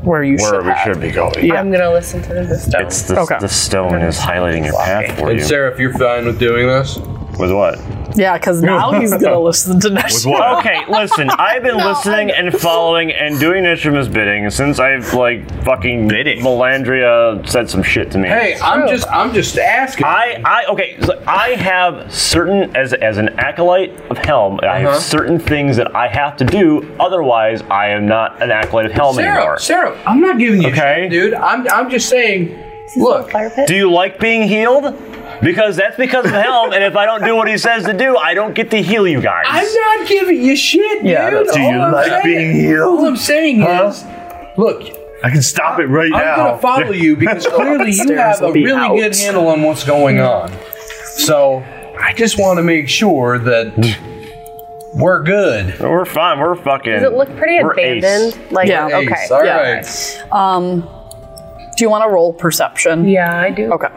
where 0.07 0.23
you 0.23 0.37
Where 0.37 0.55
should 0.55 0.65
we 0.65 0.71
head. 0.71 0.85
should 0.95 1.01
be 1.01 1.11
going. 1.11 1.45
Yeah. 1.45 1.55
I'm 1.61 1.71
gonna 1.71 1.91
listen 1.93 2.23
to 2.23 2.29
the 2.35 2.57
stone. 2.59 2.83
It's 2.87 3.03
the, 3.03 3.19
Okay. 3.21 3.39
the 3.41 3.49
stone 3.49 4.01
is 4.03 4.19
highlighting 4.19 4.65
your 4.65 4.75
path 4.75 5.19
for 5.19 5.31
And 5.31 5.39
you. 5.41 5.45
Sarah, 5.45 5.73
if 5.73 5.79
you're 5.81 5.93
fine 5.93 6.25
with 6.27 6.39
doing 6.39 6.67
this, 6.69 6.97
With 7.39 7.53
what? 7.53 7.79
Yeah, 8.17 8.39
because 8.39 8.63
now 8.63 8.93
he's 8.99 9.11
gonna 9.13 9.39
listen 9.39 9.79
to 9.81 9.91
Nesh. 9.91 10.25
Okay, 10.27 10.85
listen. 10.89 11.29
I've 11.31 11.63
been 11.63 11.77
listening 11.91 12.31
and 12.31 12.53
following 12.53 13.13
and 13.13 13.39
doing 13.39 13.65
Neshima's 13.65 14.09
bidding 14.09 14.49
since 14.51 14.79
I've 14.79 15.13
like 15.15 15.49
fucking 15.65 16.09
Bidding. 16.09 16.43
Melandria 16.43 17.47
said 17.49 17.69
some 17.71 17.83
shit 17.83 18.11
to 18.13 18.19
me. 18.19 18.29
hey, 18.29 18.59
I'm 18.63 18.89
just, 18.89 19.07
I'm 19.09 19.33
just 19.35 19.59
asking. 19.59 20.07
I, 20.07 20.43
I 20.45 20.65
okay. 20.71 20.99
So 21.03 21.23
I 21.27 21.51
have 21.57 22.13
certain 22.13 22.75
as 22.77 22.93
as 22.95 23.19
an 23.19 23.29
acolyte 23.39 23.93
of 24.11 24.19
Helm. 24.19 24.59
I 24.63 24.67
Uh-huh. 24.83 24.93
have 24.93 25.03
certain 25.03 25.39
things 25.39 25.77
that 25.77 25.95
I 25.95 26.09
have 26.09 26.37
to 26.39 26.45
do. 26.45 26.95
Otherwise, 26.99 27.63
I 27.71 27.89
am 27.89 28.07
not 28.07 28.43
an 28.43 28.51
acolyte 28.51 28.87
of 28.87 28.93
Helm 28.93 29.19
anymore. 29.19 29.59
Sarah, 29.59 29.93
Sarah, 29.95 30.03
I'm 30.07 30.21
not 30.21 30.39
giving 30.39 30.63
you 30.63 30.69
Okay. 30.69 31.03
shit, 31.05 31.11
dude. 31.11 31.35
I'm, 31.35 31.69
I'm 31.69 31.91
just 31.91 32.09
saying. 32.09 32.63
Look, 32.97 33.31
fire. 33.31 33.53
Do 33.67 33.75
you 33.75 33.91
like 33.91 34.21
being 34.21 34.49
healed? 34.49 34.95
Because 35.43 35.77
that's 35.77 35.97
because 35.97 36.25
of 36.25 36.31
Helm, 36.31 36.73
and 36.73 36.83
if 36.83 36.97
I 36.97 37.05
don't 37.05 37.23
do 37.25 37.37
what 37.37 37.47
he 37.49 37.59
says 37.59 37.85
to 37.85 37.93
do, 37.93 38.17
I 38.17 38.33
don't 38.33 38.55
get 38.55 38.71
to 38.71 38.81
heal 38.83 39.07
you 39.07 39.21
guys. 39.21 39.45
I'm 39.49 39.99
not 40.01 40.09
giving 40.09 40.43
you 40.43 40.57
shit, 40.57 41.03
dude. 41.03 41.11
Yeah, 41.11 41.29
that's- 41.31 41.53
Do 41.55 41.61
you 41.61 41.77
All 41.77 41.83
I'm 41.83 41.93
like 41.93 42.07
saying- 42.07 42.23
being 42.25 42.53
healed? 42.55 42.99
All 43.01 43.07
I'm 43.07 43.17
saying 43.17 43.61
is, 43.63 44.05
look, 44.57 44.83
I 45.23 45.29
can 45.31 45.43
stop 45.43 45.79
it 45.79 45.87
right 45.89 46.11
now. 46.11 46.19
I'm 46.19 46.37
gonna 46.37 46.59
follow 46.59 46.93
you 46.93 47.17
because 47.19 47.47
clearly 47.47 47.91
you 47.93 48.17
have 48.17 48.41
a 48.41 48.53
really 48.53 48.73
out. 48.73 48.97
good 48.97 49.15
handle 49.17 49.49
on 49.49 49.63
what's 49.63 49.85
going 49.85 50.21
on. 50.21 50.51
So 51.17 51.63
I 52.01 52.15
just 52.15 52.39
want 52.39 52.59
to 52.59 52.63
make 52.63 52.89
sure 52.89 53.39
that 53.39 53.75
we're 54.95 55.23
good. 55.23 55.79
We're 55.81 56.05
fine. 56.07 56.39
We're 56.39 56.55
fucking. 56.55 56.93
Does 56.93 57.03
it 57.03 57.13
look 57.13 57.35
pretty 57.37 57.63
we're 57.63 57.79
ace. 57.79 57.99
abandoned? 58.03 58.53
Like 58.53 58.69
Yeah. 58.69 58.87
okay. 58.87 59.13
Ace, 59.25 59.31
all 59.31 59.45
yeah. 59.45 59.73
right. 59.73 60.23
Um, 60.33 60.89
Do 61.77 61.85
you 61.85 61.91
want 61.91 62.05
to 62.05 62.09
roll 62.09 62.33
perception? 62.33 63.07
Yeah, 63.09 63.39
I 63.41 63.51
do. 63.51 63.71
Okay. 63.73 63.89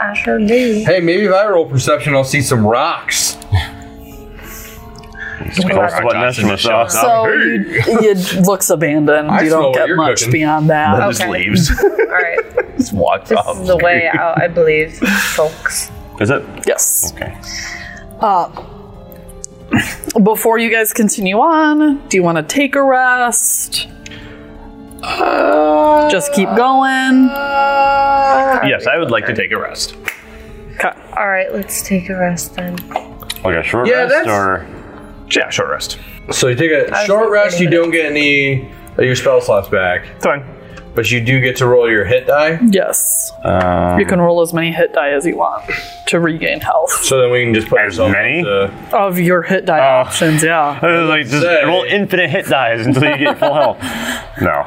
I 0.00 0.14
sure 0.14 0.38
do. 0.38 0.82
Hey, 0.86 1.00
maybe 1.00 1.24
if 1.26 1.32
I 1.32 1.46
roll 1.48 1.66
perception, 1.66 2.14
I'll 2.14 2.24
see 2.24 2.40
some 2.40 2.66
rocks. 2.66 3.36
Close 5.52 5.92
to 5.98 6.00
what 6.04 6.14
Nestor 6.16 6.56
saw. 6.56 6.86
So 6.86 7.26
you, 7.28 7.72
it 7.76 8.46
looks 8.46 8.70
abandoned. 8.70 9.30
I 9.30 9.42
you 9.42 9.48
smell 9.48 9.62
don't 9.62 9.70
what 9.72 9.78
get 9.78 9.88
you're 9.88 9.96
much 9.96 10.18
cooking. 10.20 10.32
beyond 10.32 10.70
that. 10.70 10.96
Just 11.08 11.20
Okay. 11.22 11.30
leaves. 11.30 11.70
All 11.84 11.88
right. 12.06 12.76
Just 12.76 12.92
walks 12.92 13.28
This 13.30 13.38
off. 13.38 13.60
is 13.60 13.66
the 13.66 13.76
way 13.78 14.08
out, 14.12 14.40
I 14.40 14.48
believe, 14.48 14.96
folks. 15.34 15.90
Is 16.20 16.30
it? 16.30 16.42
Yes. 16.66 17.12
Okay. 17.14 17.36
Uh, 18.20 18.48
before 20.22 20.58
you 20.58 20.70
guys 20.70 20.92
continue 20.92 21.38
on, 21.38 22.06
do 22.08 22.16
you 22.16 22.22
want 22.22 22.36
to 22.36 22.42
take 22.44 22.74
a 22.76 22.82
rest? 22.82 23.88
Just 26.10 26.32
keep 26.32 26.48
going. 26.56 27.28
Yes, 28.68 28.86
I 28.86 28.98
would 28.98 29.10
like 29.10 29.26
to 29.26 29.34
take 29.34 29.52
a 29.52 29.58
rest. 29.58 29.96
Okay. 30.74 30.92
All 31.16 31.28
right, 31.28 31.52
let's 31.52 31.82
take 31.82 32.08
a 32.08 32.16
rest 32.16 32.54
then. 32.56 32.76
Like 33.44 33.56
a 33.56 33.62
short 33.62 33.86
Yeah, 33.88 34.02
rest 34.02 34.10
that's- 34.10 34.28
or 34.28 34.66
Yeah, 35.30 35.48
short 35.50 35.70
rest. 35.70 35.98
So 36.32 36.48
you 36.48 36.54
take 36.56 36.70
a 36.72 37.04
short 37.06 37.30
rest, 37.30 37.60
you 37.60 37.70
don't 37.70 37.90
get 37.90 38.06
any 38.06 38.62
of 38.96 39.04
your 39.04 39.14
spell 39.14 39.40
slots 39.40 39.68
back, 39.68 40.04
It's 40.16 40.24
fine. 40.24 40.44
But 40.94 41.10
you 41.10 41.20
do 41.20 41.40
get 41.40 41.56
to 41.56 41.66
roll 41.66 41.88
your 41.90 42.04
hit 42.04 42.26
die. 42.26 42.58
Yes. 42.70 43.30
um, 43.44 43.98
You 44.00 44.06
can 44.06 44.20
roll 44.20 44.40
as 44.40 44.52
many 44.52 44.72
hit 44.72 44.92
die 44.92 45.10
as 45.10 45.24
you 45.26 45.36
want 45.36 45.70
to 46.08 46.18
regain 46.20 46.60
health. 46.60 46.90
So 47.04 47.20
then 47.20 47.30
we 47.30 47.44
can 47.44 47.54
just 47.54 47.68
put 47.68 47.78
As 47.80 47.92
yourself 47.94 48.12
many? 48.12 48.38
into- 48.40 48.72
Of 48.92 49.18
your 49.18 49.42
hit 49.42 49.66
die 49.66 49.78
Oh. 49.78 50.00
options, 50.06 50.42
yeah. 50.42 50.78
I 50.82 50.86
was 51.00 51.08
like 51.08 51.22
just 51.26 51.42
Say. 51.42 51.64
roll 51.64 51.84
infinite 51.84 52.30
hit 52.30 52.46
dies 52.46 52.84
until 52.86 53.04
you 53.04 53.18
get 53.18 53.38
full 53.38 53.54
health. 53.54 53.78
No. 54.40 54.64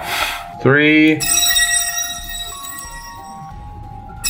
three. 0.62 1.20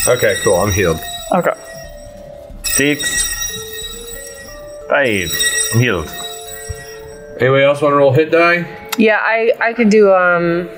Okay, 0.08 0.36
cool. 0.44 0.56
I'm 0.56 0.72
healed. 0.72 1.00
Okay. 1.32 1.54
Six. 2.64 3.24
Five. 4.90 5.32
I'm 5.74 5.80
healed. 5.80 6.08
Anybody 7.40 7.64
else 7.64 7.82
want 7.82 7.94
to 7.94 7.98
roll 7.98 8.12
hit 8.14 8.32
die? 8.32 8.66
Yeah, 8.98 9.20
I 9.22 9.52
I 9.62 9.74
could 9.74 9.90
do 9.90 10.14
um 10.14 10.70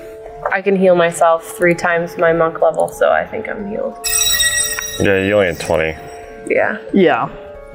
I 0.52 0.62
can 0.62 0.76
heal 0.76 0.96
myself 0.96 1.44
three 1.44 1.76
times 1.76 2.18
my 2.18 2.34
monk 2.34 2.62
level, 2.62 2.88
so 2.88 3.12
I 3.12 3.26
think 3.26 3.50
I'm 3.50 3.68
healed. 3.70 3.98
Yeah, 5.00 5.24
you 5.24 5.34
only 5.34 5.48
had 5.48 5.60
20. 5.60 5.84
Yeah. 6.48 6.78
Yeah. 6.94 7.24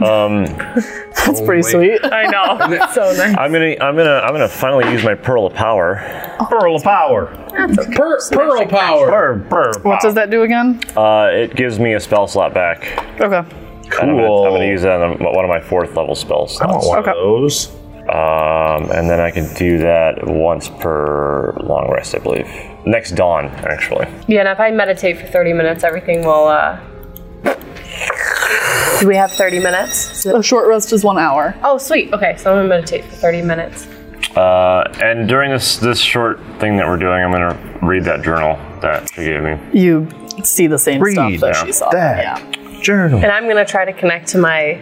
Um, 0.01 0.45
That's 1.27 1.43
pretty 1.43 1.63
wait. 1.63 2.01
sweet. 2.01 2.05
I 2.13 2.25
know. 2.31 2.87
so 2.95 3.13
nice. 3.19 3.37
I'm 3.37 3.53
gonna, 3.53 3.77
I'm 3.81 3.95
gonna, 3.97 4.21
I'm 4.25 4.33
gonna 4.33 4.49
finally 4.49 4.91
use 4.93 5.05
my 5.05 5.15
pearl 5.15 5.47
of 5.47 5.53
power. 5.53 5.97
Pearl 6.49 6.77
of 6.77 6.83
power. 6.83 7.27
Per- 7.95 8.19
pearl 8.33 8.67
power. 8.67 9.11
Purr, 9.11 9.47
purr, 9.51 9.73
What 9.83 10.01
does 10.01 10.15
that 10.15 10.31
do 10.31 10.43
again? 10.45 10.81
Uh, 10.97 11.29
it 11.33 11.55
gives 11.55 11.79
me 11.79 11.93
a 11.95 12.01
spell 12.01 12.27
slot 12.27 12.55
back. 12.55 12.81
Okay. 13.21 13.37
And 14.01 14.11
I'm 14.11 14.17
gonna, 14.17 14.43
I'm 14.45 14.53
gonna 14.53 14.67
use 14.67 14.83
that 14.83 15.03
on 15.03 15.19
one 15.19 15.45
of 15.45 15.49
my 15.51 15.61
fourth 15.61 15.95
level 15.97 16.15
spell 16.15 16.37
I 16.39 16.67
want 16.67 16.83
slots. 16.83 16.87
one 16.87 16.99
Okay. 17.01 17.11
of 17.11 17.17
those. 17.17 17.77
Um, 18.11 18.91
and 18.91 19.09
then 19.09 19.21
I 19.21 19.31
can 19.31 19.53
do 19.55 19.79
that 19.79 20.27
once 20.27 20.69
per 20.69 21.53
long 21.63 21.89
rest, 21.93 22.15
I 22.15 22.19
believe. 22.19 22.47
Next 22.85 23.13
dawn, 23.13 23.47
actually. 23.47 24.07
Yeah, 24.27 24.41
and 24.41 24.49
if 24.49 24.59
I 24.59 24.71
meditate 24.73 25.19
for 25.19 25.27
30 25.27 25.53
minutes, 25.53 25.85
everything 25.85 26.25
will 26.25 26.49
uh 26.49 26.81
Do 29.01 29.07
we 29.07 29.15
have 29.17 29.31
30 29.33 29.61
minutes? 29.61 30.27
A 30.27 30.43
short 30.43 30.69
rest 30.69 30.93
is 30.93 31.05
one 31.05 31.19
hour. 31.19 31.55
Oh, 31.63 31.79
sweet. 31.79 32.13
Okay, 32.13 32.37
so 32.37 32.51
I'm 32.51 32.59
gonna 32.59 32.69
meditate 32.69 33.05
for 33.05 33.15
30 33.17 33.43
minutes. 33.43 33.87
Uh, 34.37 34.85
and 35.03 35.29
during 35.29 35.51
this 35.51 35.77
this 35.79 35.99
short 35.99 36.39
thing 36.59 36.77
that 36.77 36.87
we're 36.87 36.97
doing, 36.99 37.23
I'm 37.23 37.33
gonna 37.33 37.79
read 37.83 38.05
that 38.05 38.23
journal 38.23 38.57
that 38.81 39.09
she 39.15 39.25
gave 39.25 39.43
me. 39.43 39.59
You 39.73 40.09
see 40.45 40.67
the 40.67 40.79
same 40.79 41.01
stuff 41.13 41.31
Read 41.31 41.41
that 41.41 41.57
she 41.65 41.73
saw. 41.73 41.91
that. 41.91 42.19
Yeah. 42.19 42.81
Journal. 42.81 43.19
And 43.23 43.31
I'm 43.31 43.47
gonna 43.49 43.65
try 43.65 43.85
to 43.85 43.93
connect 43.93 44.29
to 44.29 44.39
my 44.39 44.81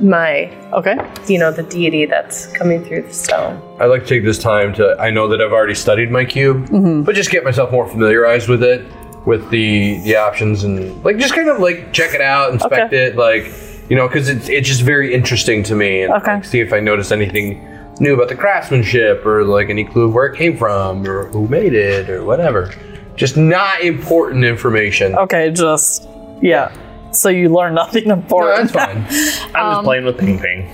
my 0.00 0.50
Okay. 0.72 0.96
you 1.28 1.38
know, 1.38 1.50
the 1.52 1.62
deity 1.62 2.06
that's 2.06 2.46
coming 2.48 2.84
through 2.84 3.02
the 3.02 3.12
stone. 3.12 3.60
I'd 3.80 3.86
like 3.86 4.02
to 4.02 4.08
take 4.08 4.24
this 4.24 4.38
time 4.38 4.72
to. 4.74 4.96
I 4.98 5.10
know 5.10 5.28
that 5.28 5.40
I've 5.40 5.52
already 5.52 5.74
studied 5.74 6.10
my 6.10 6.24
cube, 6.24 6.68
mm-hmm. 6.68 7.02
but 7.02 7.14
just 7.14 7.30
get 7.30 7.44
myself 7.44 7.70
more 7.70 7.86
familiarized 7.86 8.48
with 8.48 8.62
it, 8.62 8.84
with 9.26 9.48
the 9.50 10.00
the 10.04 10.16
options, 10.16 10.64
and 10.64 11.02
like 11.04 11.18
just 11.18 11.34
kind 11.34 11.48
of 11.48 11.58
like 11.60 11.92
check 11.92 12.14
it 12.14 12.20
out, 12.20 12.52
inspect 12.52 12.92
Okay. 12.92 13.04
it, 13.06 13.16
like 13.16 13.52
you 13.90 13.96
know, 13.96 14.08
because 14.08 14.28
it's 14.28 14.48
it's 14.48 14.66
just 14.68 14.82
very 14.82 15.12
interesting 15.12 15.62
to 15.64 15.74
me, 15.74 16.02
and 16.02 16.12
Okay. 16.14 16.34
like, 16.34 16.44
see 16.44 16.60
if 16.60 16.72
I 16.72 16.80
notice 16.80 17.12
anything 17.12 17.68
new 18.00 18.14
about 18.14 18.28
the 18.28 18.34
craftsmanship, 18.34 19.24
or 19.26 19.44
like 19.44 19.68
any 19.68 19.84
clue 19.84 20.04
of 20.04 20.14
where 20.14 20.26
it 20.26 20.36
came 20.36 20.56
from, 20.56 21.06
or 21.06 21.26
who 21.26 21.46
made 21.48 21.74
it, 21.74 22.08
or 22.08 22.24
whatever. 22.24 22.72
Just 23.14 23.36
not 23.36 23.82
important 23.82 24.44
information. 24.44 25.14
Okay, 25.14 25.50
just 25.50 26.08
yeah. 26.40 26.72
So 27.12 27.28
you 27.28 27.48
learn 27.48 27.74
nothing 27.74 28.08
No, 28.08 28.14
important. 28.14 28.72
that's 28.72 29.40
fine. 29.40 29.54
I'm 29.54 29.74
just 29.74 29.84
playing 29.84 30.04
with 30.04 30.18
Ping 30.18 30.38
Ping. 30.38 30.68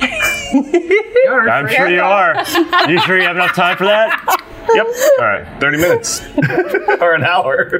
I'm 1.50 1.68
sure 1.68 1.88
you 1.88 2.00
are. 2.02 2.36
you 2.88 2.98
sure 3.00 3.16
you 3.18 3.24
have 3.24 3.36
enough 3.36 3.54
time 3.54 3.76
for 3.76 3.84
that? 3.84 4.40
Yep. 4.74 4.86
All 5.20 5.26
right. 5.26 5.60
30 5.60 5.76
minutes. 5.76 6.22
or 7.02 7.12
an 7.12 7.22
hour. 7.22 7.70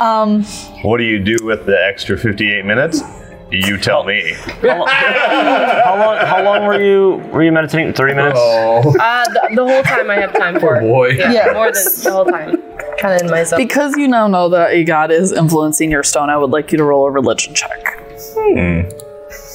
um, 0.00 0.42
what 0.82 0.98
do 0.98 1.04
you 1.04 1.20
do 1.22 1.36
with 1.44 1.64
the 1.64 1.80
extra 1.80 2.18
58 2.18 2.64
minutes? 2.64 3.02
You 3.52 3.78
tell 3.78 4.04
me. 4.04 4.34
How 4.62 5.96
long? 5.98 6.16
How 6.26 6.42
long 6.44 6.66
were 6.66 6.80
you 6.80 7.16
were 7.32 7.42
you 7.42 7.50
meditating? 7.52 7.92
Thirty 7.94 8.14
minutes. 8.14 8.38
Oh 8.38 8.94
Uh 9.00 9.24
the, 9.24 9.50
the 9.56 9.66
whole 9.66 9.82
time 9.82 10.10
I 10.10 10.16
have 10.16 10.32
time 10.36 10.60
for 10.60 10.76
it. 10.76 10.80
boy. 10.82 11.08
Yeah, 11.08 11.32
Yeah. 11.32 11.52
more 11.52 11.72
than 11.72 11.84
the 11.84 12.10
whole 12.12 12.24
time. 12.26 12.62
Kind 12.98 13.14
of 13.16 13.22
in 13.22 13.30
my 13.30 13.42
zone. 13.44 13.58
because 13.58 13.96
you 13.96 14.06
now 14.08 14.28
know 14.28 14.48
that 14.50 14.70
a 14.70 14.84
god 14.84 15.10
is 15.10 15.32
influencing 15.32 15.90
your 15.90 16.02
stone, 16.02 16.30
I 16.30 16.36
would 16.36 16.50
like 16.50 16.70
you 16.70 16.78
to 16.78 16.84
roll 16.84 17.06
a 17.06 17.10
religion 17.10 17.54
check. 17.54 17.98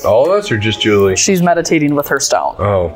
All 0.05 0.25
of 0.25 0.31
us, 0.31 0.51
or 0.51 0.57
just 0.57 0.81
Julie? 0.81 1.15
She's 1.15 1.41
meditating 1.41 1.95
with 1.95 2.07
her 2.09 2.19
stone. 2.19 2.55
Oh, 2.59 2.93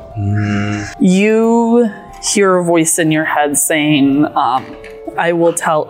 You 1.00 1.90
hear 2.32 2.56
a 2.56 2.64
voice 2.64 2.98
in 2.98 3.10
your 3.10 3.24
head 3.24 3.56
saying, 3.58 4.26
um, 4.36 4.64
"I 5.26 5.32
will 5.40 5.52
tell, 5.66 5.80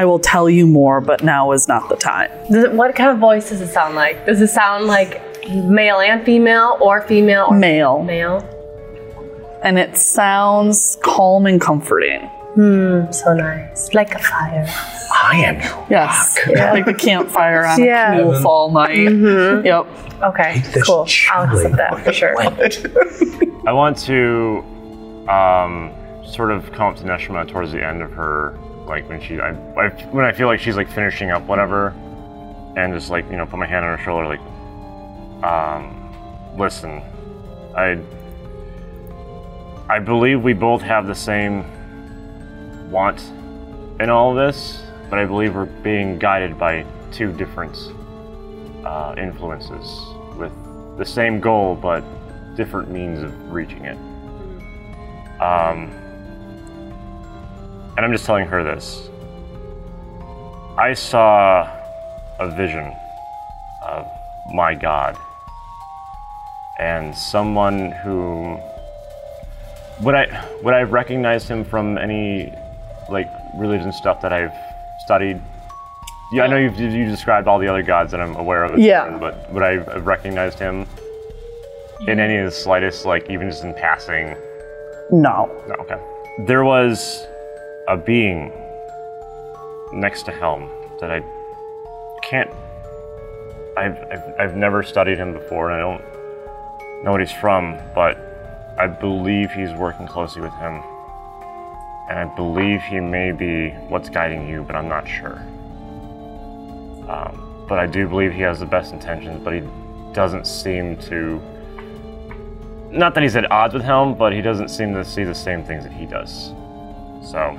I 0.00 0.02
will 0.08 0.18
tell 0.32 0.48
you 0.58 0.64
more, 0.80 1.00
but 1.10 1.18
now 1.34 1.42
is 1.56 1.64
not 1.74 1.88
the 1.92 1.96
time." 1.96 2.30
Does 2.52 2.64
it, 2.66 2.72
what 2.80 2.94
kind 2.94 3.10
of 3.10 3.18
voice 3.18 3.50
does 3.50 3.60
it 3.60 3.68
sound 3.78 3.94
like? 4.02 4.14
Does 4.26 4.40
it 4.40 4.48
sound 4.60 4.86
like 4.96 5.12
male 5.80 6.00
and 6.10 6.18
female, 6.24 6.70
or 6.80 6.94
female 7.10 7.46
or 7.50 7.56
Male, 7.56 8.02
male? 8.14 8.38
and 9.62 9.78
it 9.78 9.96
sounds 9.96 10.96
calm 11.02 11.46
and 11.46 11.60
comforting. 11.60 12.22
Hmm, 12.54 13.10
so 13.12 13.32
nice, 13.34 13.92
like 13.94 14.12
a 14.14 14.18
fire. 14.18 14.66
I 15.32 15.36
am 15.48 15.56
Yes, 15.90 16.38
like 16.74 16.84
the 16.86 16.94
campfire 16.94 17.64
on 17.66 17.76
Yeah. 17.82 18.16
a 18.16 18.22
cool 18.22 18.40
fall 18.40 18.70
night. 18.72 18.96
Yep. 19.64 19.86
Okay, 20.30 20.62
cool. 20.86 21.06
I'll 21.32 21.44
accept 21.54 21.76
that 21.76 21.92
for 22.04 22.12
sure. 22.12 22.34
I 23.68 23.72
want 23.72 23.96
to 24.10 24.64
um, 25.28 25.92
sort 26.30 26.50
of 26.50 26.70
come 26.72 26.92
up 26.92 26.96
to 26.96 27.04
Neshima 27.04 27.48
towards 27.48 27.72
the 27.72 27.84
end 27.84 28.02
of 28.02 28.12
her, 28.12 28.58
like 28.86 29.08
when 29.08 29.20
she, 29.20 29.40
I, 29.40 29.50
I, 29.76 29.88
when 30.10 30.24
I 30.24 30.32
feel 30.32 30.46
like 30.46 30.60
she's 30.60 30.76
like 30.76 30.90
finishing 30.90 31.30
up 31.30 31.42
whatever, 31.42 31.88
and 32.76 32.94
just 32.94 33.10
like 33.10 33.28
you 33.30 33.36
know 33.36 33.46
put 33.46 33.58
my 33.58 33.66
hand 33.66 33.84
on 33.84 33.98
her 33.98 34.04
shoulder, 34.04 34.26
like, 34.26 34.40
um, 35.44 36.56
listen, 36.56 37.02
I, 37.76 37.98
I 39.88 39.98
believe 39.98 40.42
we 40.42 40.52
both 40.52 40.82
have 40.82 41.06
the 41.06 41.14
same 41.14 41.64
want 42.90 43.20
in 44.00 44.08
all 44.08 44.30
of 44.30 44.36
this, 44.36 44.82
but 45.08 45.18
I 45.18 45.24
believe 45.24 45.54
we're 45.54 45.64
being 45.66 46.18
guided 46.18 46.58
by 46.58 46.86
two 47.12 47.32
different 47.32 47.76
uh, 48.84 49.14
influences 49.18 50.00
with 50.36 50.52
the 50.96 51.04
same 51.04 51.40
goal, 51.40 51.74
but 51.74 52.04
different 52.56 52.90
means 52.90 53.22
of 53.22 53.52
reaching 53.52 53.84
it. 53.84 53.98
Um, 55.40 55.90
and 57.96 58.04
I'm 58.04 58.12
just 58.12 58.24
telling 58.26 58.46
her 58.46 58.62
this. 58.64 59.08
I 60.78 60.94
saw 60.94 61.68
a 62.38 62.48
vision 62.50 62.92
of 63.82 64.06
my 64.54 64.74
God 64.74 65.16
and 66.78 67.14
someone 67.14 67.92
who 67.92 68.58
would 70.02 70.14
I 70.14 70.46
would 70.62 70.72
I 70.72 70.78
have 70.78 70.92
recognized 70.92 71.46
him 71.48 71.64
from 71.64 71.98
any 71.98 72.52
like 73.10 73.28
religion 73.58 73.92
stuff 73.92 74.22
that 74.22 74.32
I've 74.32 74.52
studied? 75.04 75.40
Yeah, 76.32 76.44
I 76.44 76.46
know 76.46 76.56
you've 76.56 76.78
you 76.78 77.04
described 77.06 77.48
all 77.48 77.58
the 77.58 77.68
other 77.68 77.82
gods 77.82 78.12
that 78.12 78.20
I'm 78.20 78.36
aware 78.36 78.64
of, 78.64 78.78
Yeah. 78.78 79.18
but 79.18 79.52
would 79.52 79.62
I 79.62 79.72
have 79.82 80.06
recognized 80.06 80.58
him 80.58 80.86
in 82.06 82.18
any 82.20 82.36
of 82.36 82.44
the 82.46 82.50
slightest, 82.52 83.04
like 83.04 83.28
even 83.28 83.50
just 83.50 83.64
in 83.64 83.74
passing? 83.74 84.34
No. 85.10 85.50
No, 85.68 85.74
okay. 85.80 85.98
There 86.46 86.64
was 86.64 87.26
a 87.90 87.96
being 87.96 88.52
next 89.92 90.22
to 90.22 90.30
Helm 90.30 90.70
that 91.00 91.10
I 91.10 91.20
can't. 92.22 92.48
I've, 93.76 93.98
I've, 94.12 94.34
I've 94.38 94.56
never 94.56 94.84
studied 94.84 95.18
him 95.18 95.32
before, 95.32 95.70
and 95.70 95.76
I 95.76 95.80
don't 95.80 97.04
know 97.04 97.10
what 97.10 97.20
he's 97.20 97.32
from, 97.32 97.80
but 97.92 98.16
I 98.78 98.86
believe 98.86 99.50
he's 99.50 99.72
working 99.72 100.06
closely 100.06 100.40
with 100.40 100.52
him. 100.52 100.80
and 102.08 102.18
I 102.18 102.32
believe 102.36 102.80
he 102.82 103.00
may 103.00 103.32
be 103.32 103.70
what's 103.88 104.08
guiding 104.08 104.48
you, 104.48 104.62
but 104.62 104.76
I'm 104.76 104.88
not 104.88 105.08
sure. 105.08 105.42
Um, 107.08 107.64
but 107.68 107.80
I 107.80 107.86
do 107.86 108.06
believe 108.06 108.32
he 108.32 108.42
has 108.42 108.60
the 108.60 108.66
best 108.66 108.92
intentions, 108.92 109.42
but 109.42 109.52
he 109.52 109.62
doesn't 110.12 110.46
seem 110.46 110.96
to. 111.08 111.40
Not 112.92 113.14
that 113.14 113.22
he's 113.24 113.34
at 113.34 113.50
odds 113.50 113.74
with 113.74 113.82
Helm, 113.82 114.14
but 114.14 114.32
he 114.32 114.42
doesn't 114.42 114.68
seem 114.68 114.94
to 114.94 115.04
see 115.04 115.24
the 115.24 115.34
same 115.34 115.64
things 115.64 115.82
that 115.82 115.92
he 115.92 116.06
does. 116.06 116.52
So, 117.22 117.58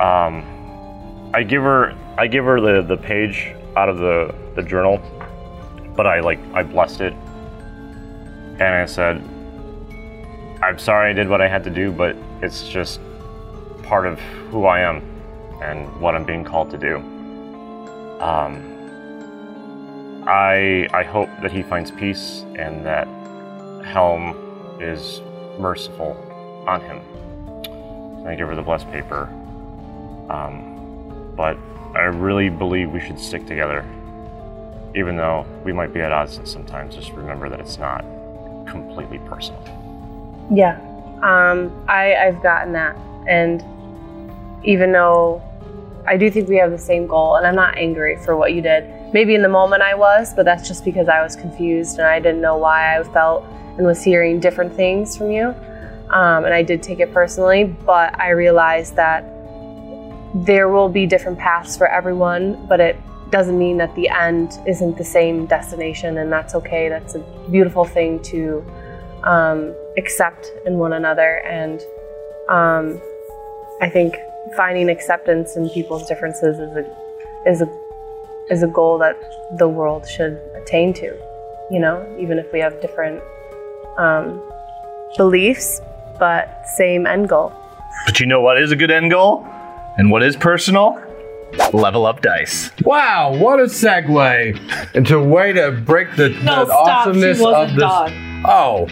um, 0.00 1.30
I 1.34 1.42
give 1.42 1.62
her, 1.62 1.96
I 2.18 2.26
give 2.26 2.44
her 2.44 2.60
the, 2.60 2.82
the 2.82 2.96
page 2.96 3.54
out 3.76 3.88
of 3.88 3.98
the, 3.98 4.34
the 4.54 4.62
journal, 4.62 5.00
but 5.96 6.06
I 6.06 6.20
like 6.20 6.38
I 6.52 6.62
blessed 6.62 7.00
it, 7.00 7.12
and 7.12 8.62
I 8.62 8.86
said, 8.86 9.16
"I'm 10.62 10.78
sorry 10.78 11.10
I 11.10 11.12
did 11.12 11.28
what 11.28 11.40
I 11.40 11.48
had 11.48 11.64
to 11.64 11.70
do, 11.70 11.92
but 11.92 12.16
it's 12.42 12.68
just 12.68 13.00
part 13.82 14.06
of 14.06 14.18
who 14.50 14.64
I 14.66 14.80
am 14.80 15.02
and 15.62 16.00
what 16.00 16.14
I'm 16.14 16.24
being 16.24 16.44
called 16.44 16.70
to 16.70 16.78
do." 16.78 16.96
Um, 18.20 18.72
I 20.26 20.88
I 20.92 21.02
hope 21.02 21.28
that 21.42 21.52
he 21.52 21.62
finds 21.62 21.90
peace 21.90 22.44
and 22.56 22.84
that 22.84 23.06
Helm 23.84 24.34
is 24.80 25.20
merciful 25.58 26.16
on 26.66 26.80
him. 26.80 27.00
I 28.26 28.34
give 28.34 28.48
her 28.48 28.54
the 28.54 28.62
blessed 28.62 28.90
paper. 28.90 29.30
Um, 30.28 31.32
but 31.36 31.56
I 31.94 32.04
really 32.04 32.48
believe 32.48 32.90
we 32.90 33.00
should 33.00 33.18
stick 33.18 33.46
together. 33.46 33.84
Even 34.94 35.16
though 35.16 35.46
we 35.64 35.72
might 35.72 35.92
be 35.92 36.00
at 36.00 36.12
odds 36.12 36.40
sometimes, 36.44 36.94
just 36.94 37.12
remember 37.12 37.48
that 37.48 37.60
it's 37.60 37.78
not 37.78 38.04
completely 38.66 39.18
personal. 39.20 39.62
Yeah, 40.52 40.78
um, 41.22 41.84
I, 41.88 42.14
I've 42.14 42.42
gotten 42.42 42.72
that. 42.72 42.96
And 43.26 43.62
even 44.64 44.92
though 44.92 45.42
I 46.06 46.16
do 46.16 46.30
think 46.30 46.48
we 46.48 46.56
have 46.56 46.70
the 46.70 46.78
same 46.78 47.06
goal, 47.06 47.36
and 47.36 47.46
I'm 47.46 47.56
not 47.56 47.76
angry 47.76 48.16
for 48.16 48.36
what 48.36 48.52
you 48.52 48.62
did. 48.62 48.84
Maybe 49.12 49.34
in 49.34 49.42
the 49.42 49.48
moment 49.48 49.82
I 49.82 49.94
was, 49.94 50.32
but 50.34 50.44
that's 50.44 50.66
just 50.68 50.84
because 50.84 51.08
I 51.08 51.22
was 51.22 51.36
confused 51.36 51.98
and 51.98 52.06
I 52.06 52.20
didn't 52.20 52.40
know 52.40 52.56
why 52.56 52.98
I 52.98 53.02
felt 53.02 53.44
and 53.76 53.86
was 53.86 54.02
hearing 54.02 54.40
different 54.40 54.74
things 54.74 55.16
from 55.16 55.30
you. 55.30 55.54
Um, 56.10 56.44
and 56.44 56.54
I 56.54 56.62
did 56.62 56.82
take 56.82 57.00
it 57.00 57.12
personally, 57.12 57.64
but 57.64 58.18
I 58.20 58.30
realized 58.30 58.94
that 58.96 59.24
there 60.44 60.68
will 60.68 60.88
be 60.88 61.06
different 61.06 61.38
paths 61.38 61.76
for 61.76 61.86
everyone, 61.86 62.66
but 62.66 62.78
it 62.78 62.96
doesn't 63.30 63.58
mean 63.58 63.78
that 63.78 63.94
the 63.94 64.08
end 64.08 64.58
isn't 64.66 64.98
the 64.98 65.04
same 65.04 65.46
destination, 65.46 66.18
and 66.18 66.30
that's 66.30 66.54
okay. 66.54 66.88
That's 66.88 67.14
a 67.14 67.20
beautiful 67.50 67.84
thing 67.84 68.22
to 68.24 68.64
um, 69.24 69.74
accept 69.96 70.50
in 70.66 70.78
one 70.78 70.92
another. 70.92 71.38
And 71.46 71.80
um, 72.48 73.00
I 73.80 73.88
think 73.88 74.14
finding 74.56 74.90
acceptance 74.90 75.56
in 75.56 75.70
people's 75.70 76.06
differences 76.06 76.58
is 76.58 76.76
a 76.76 76.84
is 77.46 77.62
a 77.62 77.68
is 78.50 78.62
a 78.62 78.68
goal 78.68 78.98
that 78.98 79.16
the 79.58 79.68
world 79.68 80.06
should 80.06 80.38
attain 80.54 80.92
to. 80.94 81.18
You 81.70 81.80
know, 81.80 82.06
even 82.18 82.38
if 82.38 82.52
we 82.52 82.60
have 82.60 82.80
different 82.82 83.22
um, 83.96 84.42
beliefs, 85.16 85.80
but 86.18 86.62
same 86.76 87.06
end 87.06 87.28
goal. 87.30 87.52
But 88.04 88.20
you 88.20 88.26
know 88.26 88.42
what 88.42 88.60
is 88.60 88.70
a 88.70 88.76
good 88.76 88.90
end 88.90 89.10
goal? 89.10 89.44
And 89.98 90.10
what 90.10 90.22
is 90.22 90.36
personal? 90.36 91.02
Level 91.72 92.04
up 92.06 92.20
dice. 92.22 92.70
Wow, 92.82 93.34
what 93.36 93.58
a 93.60 93.64
segue 93.64 94.94
into 94.94 95.16
a 95.16 95.22
way 95.22 95.52
to 95.54 95.72
break 95.72 96.14
the, 96.16 96.28
No, 96.30 96.64
the 96.64 96.66
stop. 96.66 97.06
awesomeness 97.06 97.38
she 97.38 97.42
wasn't 97.44 97.70
of 97.70 97.76
this. 97.76 97.82
done. 97.82 98.42
Oh, 98.44 98.88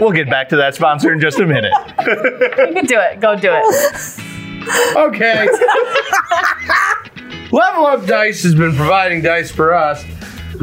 We'll 0.00 0.12
get 0.12 0.30
back 0.30 0.48
to 0.50 0.56
that 0.56 0.74
sponsor 0.74 1.12
in 1.12 1.20
just 1.20 1.38
a 1.38 1.46
minute. 1.46 1.72
You 2.00 2.72
can 2.74 2.86
do 2.86 2.98
it. 2.98 3.20
Go 3.20 3.36
do 3.36 3.50
it. 3.52 4.96
okay. 4.96 5.46
Level 7.52 7.84
Up 7.86 8.06
Dice 8.06 8.42
has 8.44 8.54
been 8.54 8.74
providing 8.74 9.20
dice 9.20 9.50
for 9.50 9.74
us 9.74 10.02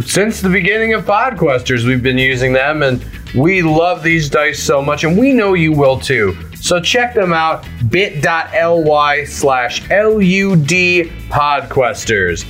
since 0.05 0.41
the 0.41 0.49
beginning 0.49 0.93
of 0.93 1.05
Podquesters. 1.05 1.85
We've 1.85 2.01
been 2.01 2.17
using 2.17 2.53
them, 2.53 2.81
and 2.81 3.05
we 3.35 3.61
love 3.61 4.01
these 4.01 4.29
dice 4.29 4.63
so 4.63 4.81
much, 4.81 5.03
and 5.03 5.15
we 5.17 5.33
know 5.33 5.53
you 5.53 5.71
will 5.73 5.99
too. 5.99 6.35
So 6.61 6.79
check 6.79 7.13
them 7.13 7.33
out 7.33 7.65
bit.ly 7.89 9.23
slash 9.25 9.81
LUD 9.89 11.09
Podquesters 11.29 12.45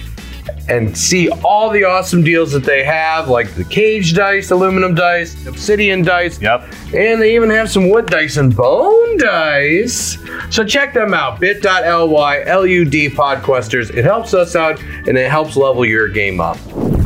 and 0.67 0.95
see 0.95 1.30
all 1.43 1.69
the 1.69 1.84
awesome 1.84 2.24
deals 2.24 2.52
that 2.52 2.63
they 2.63 2.84
have, 2.84 3.28
like 3.28 3.54
the 3.56 3.63
cage 3.63 4.13
dice, 4.13 4.52
aluminum 4.52 4.93
dice, 4.93 5.48
obsidian 5.48 6.04
dice. 6.04 6.39
Yep. 6.41 6.62
And 6.93 7.22
they 7.22 7.36
even 7.36 7.50
have 7.50 7.69
some 7.72 7.89
wood 7.89 8.06
dice 8.06 8.38
and 8.38 8.56
bone 8.56 9.17
dice. 9.17 10.17
So 10.50 10.63
check 10.63 10.93
them 10.93 11.13
out. 11.13 11.39
bit.ly 11.39 12.43
LUD 12.43 13.13
Podquesters. 13.13 13.95
It 13.95 14.06
helps 14.06 14.34
us 14.34 14.56
out 14.56 14.80
and 15.08 15.17
it 15.17 15.30
helps 15.30 15.56
level 15.56 15.86
your 15.86 16.08
game 16.08 16.39
up. 16.39 16.58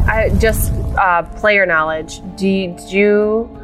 I 0.07 0.29
just 0.39 0.73
uh, 0.97 1.23
player 1.23 1.65
knowledge. 1.65 2.21
Do 2.35 2.47
you, 2.47 2.75
did 2.75 2.91
you 2.91 3.62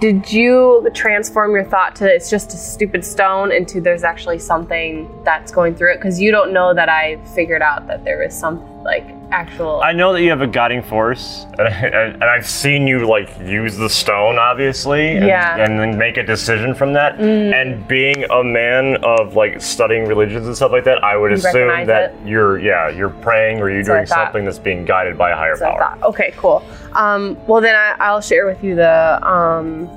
did 0.00 0.32
you 0.32 0.88
transform 0.94 1.52
your 1.52 1.64
thought 1.64 1.94
to 1.94 2.06
it's 2.06 2.30
just 2.30 2.54
a 2.54 2.56
stupid 2.56 3.04
stone 3.04 3.52
into 3.52 3.82
there's 3.82 4.02
actually 4.02 4.38
something 4.38 5.06
that's 5.24 5.52
going 5.52 5.74
through 5.74 5.92
it? 5.92 5.96
Because 5.96 6.18
you 6.18 6.30
don't 6.30 6.54
know 6.54 6.72
that 6.72 6.88
I 6.88 7.16
figured 7.34 7.60
out 7.60 7.86
that 7.86 8.04
there 8.04 8.22
is 8.22 8.36
some 8.36 8.58
like 8.82 9.04
actual. 9.30 9.80
I 9.82 9.92
know 9.92 10.12
that 10.14 10.22
you 10.22 10.30
have 10.30 10.40
a 10.40 10.46
guiding 10.46 10.82
force, 10.82 11.44
and, 11.58 11.68
I, 11.68 11.70
and 12.06 12.24
I've 12.24 12.46
seen 12.46 12.86
you 12.86 13.06
like 13.06 13.28
use 13.40 13.76
the 13.76 13.88
stone, 13.90 14.38
obviously, 14.38 15.16
and, 15.16 15.26
Yeah. 15.26 15.56
and 15.56 15.78
then 15.78 15.98
make 15.98 16.16
a 16.16 16.22
decision 16.22 16.74
from 16.74 16.92
that. 16.94 17.20
And 17.20 17.86
being 17.86 18.24
a 18.30 18.42
man 18.42 18.96
of 19.04 19.34
like 19.36 19.60
studying 19.60 20.06
religions 20.06 20.46
and 20.46 20.56
stuff 20.56 20.72
like 20.72 20.84
that, 20.84 21.04
I 21.04 21.16
would 21.16 21.30
You 21.30 21.36
assume 21.36 21.86
that 21.86 22.12
it? 22.14 22.26
you're 22.26 22.58
yeah 22.58 22.88
you're 22.88 23.10
praying 23.10 23.60
or 23.60 23.68
you're 23.70 23.80
I 23.80 23.84
doing 23.84 24.06
something 24.06 24.44
that's 24.44 24.58
being 24.58 24.84
guided 24.84 25.18
by 25.18 25.30
a 25.30 25.36
higher 25.36 25.56
So 25.56 25.66
power. 25.66 25.98
okay, 26.04 26.32
cool. 26.36 26.62
Um, 26.94 27.36
well, 27.46 27.60
then 27.60 27.76
I, 27.76 27.96
I'll 28.00 28.20
share 28.22 28.46
with 28.46 28.64
you 28.64 28.74
the 28.74 29.20
um, 29.28 29.88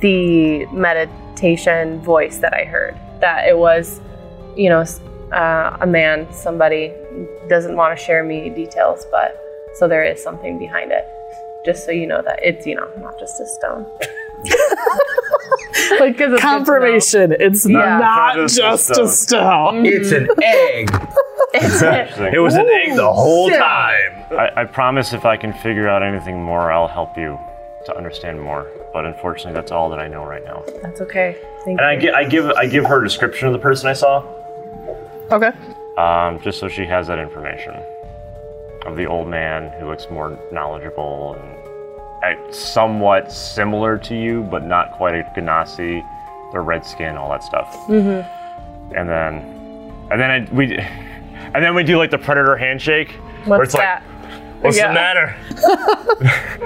the 0.00 0.66
meditation 0.66 2.00
voice 2.00 2.38
that 2.38 2.54
I 2.54 2.64
heard. 2.64 2.96
That 3.20 3.46
it 3.48 3.56
was, 3.56 4.00
you 4.56 4.68
know, 4.68 4.84
uh, 5.32 5.76
a 5.80 5.86
man, 5.86 6.26
somebody 6.32 6.92
doesn't 7.48 7.76
want 7.76 7.96
to 7.98 8.04
share 8.04 8.22
me 8.24 8.48
details, 8.50 9.06
but 9.10 9.38
so 9.74 9.88
there 9.88 10.04
is 10.04 10.22
something 10.22 10.58
behind 10.58 10.92
it. 10.92 11.04
Just 11.64 11.84
so 11.84 11.92
you 11.92 12.06
know 12.06 12.22
that 12.22 12.40
it's 12.42 12.66
you 12.66 12.74
know 12.74 12.88
not 12.98 13.18
just 13.18 13.40
a 13.40 13.46
stone. 13.46 13.86
like, 14.42 14.48
'cause 14.48 16.00
it's 16.00 16.18
good 16.18 16.18
to 16.18 16.28
know. 16.30 16.38
Confirmation. 16.38 17.32
It's 17.38 17.68
Yeah. 17.68 17.98
not 17.98 18.34
Just 18.36 18.56
just, 18.56 18.90
a 18.98 19.02
a 19.04 19.08
stone. 19.08 19.86
It's 19.86 20.10
an 20.12 20.28
egg. 20.42 20.90
Interesting. 21.54 22.32
It 22.34 22.38
was 22.38 22.54
an 22.54 22.66
egg 22.68 22.96
the 22.96 23.12
whole 23.12 23.50
time. 23.50 24.24
I, 24.32 24.50
I 24.56 24.64
promise 24.64 25.12
if 25.12 25.24
I 25.26 25.36
can 25.36 25.52
figure 25.52 25.88
out 25.88 26.02
anything 26.02 26.42
more, 26.42 26.72
I'll 26.72 26.88
help 26.88 27.16
you 27.16 27.38
to 27.86 27.96
understand 27.96 28.40
more. 28.40 28.66
But 28.92 29.04
unfortunately, 29.06 29.52
that's 29.52 29.70
all 29.70 29.88
that 29.90 29.98
I 29.98 30.08
know 30.08 30.24
right 30.24 30.44
now. 30.44 30.64
That's 30.82 31.00
okay. 31.02 31.36
Thank 31.64 31.78
And 31.78 31.86
I, 31.86 31.92
you. 31.94 32.00
gi- 32.00 32.10
I 32.10 32.24
give 32.24 32.46
I 32.50 32.66
give 32.66 32.84
her 32.86 33.00
a 33.00 33.04
description 33.04 33.46
of 33.48 33.52
the 33.52 33.58
person 33.58 33.88
I 33.88 33.92
saw. 33.92 34.24
Okay. 35.30 35.52
Um, 35.98 36.40
just 36.40 36.58
so 36.58 36.68
she 36.68 36.86
has 36.86 37.06
that 37.08 37.18
information 37.18 37.74
of 38.86 38.96
the 38.96 39.04
old 39.06 39.28
man 39.28 39.70
who 39.78 39.86
looks 39.88 40.08
more 40.10 40.38
knowledgeable 40.50 41.34
and 41.34 42.54
somewhat 42.54 43.30
similar 43.32 43.98
to 43.98 44.14
you, 44.14 44.42
but 44.44 44.64
not 44.64 44.92
quite 44.92 45.14
a 45.14 45.22
Genasi. 45.36 46.02
The 46.52 46.60
red 46.60 46.84
skin, 46.84 47.16
all 47.16 47.30
that 47.30 47.42
stuff. 47.42 47.74
Mm-hmm. 47.88 48.94
And 48.94 49.08
then, 49.08 49.38
and 50.10 50.20
then 50.20 50.30
I, 50.30 50.48
we, 50.52 50.76
and 50.76 51.64
then 51.64 51.74
we 51.74 51.82
do 51.82 51.96
like 51.96 52.10
the 52.10 52.18
predator 52.18 52.56
handshake, 52.56 53.12
where 53.44 53.58
What's 53.58 53.74
it's 53.74 53.80
that? 53.80 54.02
like, 54.02 54.62
"What's 54.62 54.76
Yeah. 54.76 54.88
the 54.88 54.94
matter? 54.94 55.36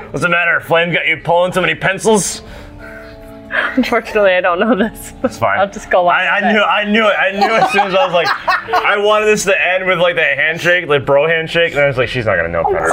What's 0.10 0.22
the 0.22 0.28
matter? 0.28 0.60
Flame 0.60 0.92
got 0.92 1.06
you 1.06 1.18
pulling 1.22 1.52
so 1.52 1.60
many 1.60 1.74
pencils?" 1.76 2.42
Unfortunately, 3.50 4.32
I 4.32 4.40
don't 4.40 4.58
know 4.60 4.74
this. 4.76 5.12
That's 5.22 5.38
fine. 5.38 5.58
I'll 5.58 5.70
just 5.70 5.90
go 5.90 6.02
along 6.02 6.14
I, 6.14 6.26
I 6.40 6.52
knew, 6.52 6.60
I 6.60 6.84
knew 6.84 7.06
it. 7.06 7.14
I 7.18 7.30
knew 7.32 7.52
as 7.54 7.70
soon 7.72 7.82
as 7.86 7.94
I 7.94 8.04
was 8.04 8.14
like, 8.14 8.28
I 8.28 8.96
wanted 8.98 9.26
this 9.26 9.44
to 9.44 9.68
end 9.68 9.86
with 9.86 9.98
like 9.98 10.16
that 10.16 10.36
handshake, 10.38 10.86
like 10.88 11.04
bro 11.06 11.26
handshake, 11.26 11.72
and 11.72 11.80
I 11.80 11.86
was 11.86 11.96
like, 11.98 12.08
she's 12.08 12.26
not 12.26 12.36
gonna 12.36 12.48
know 12.48 12.64
better. 12.64 12.88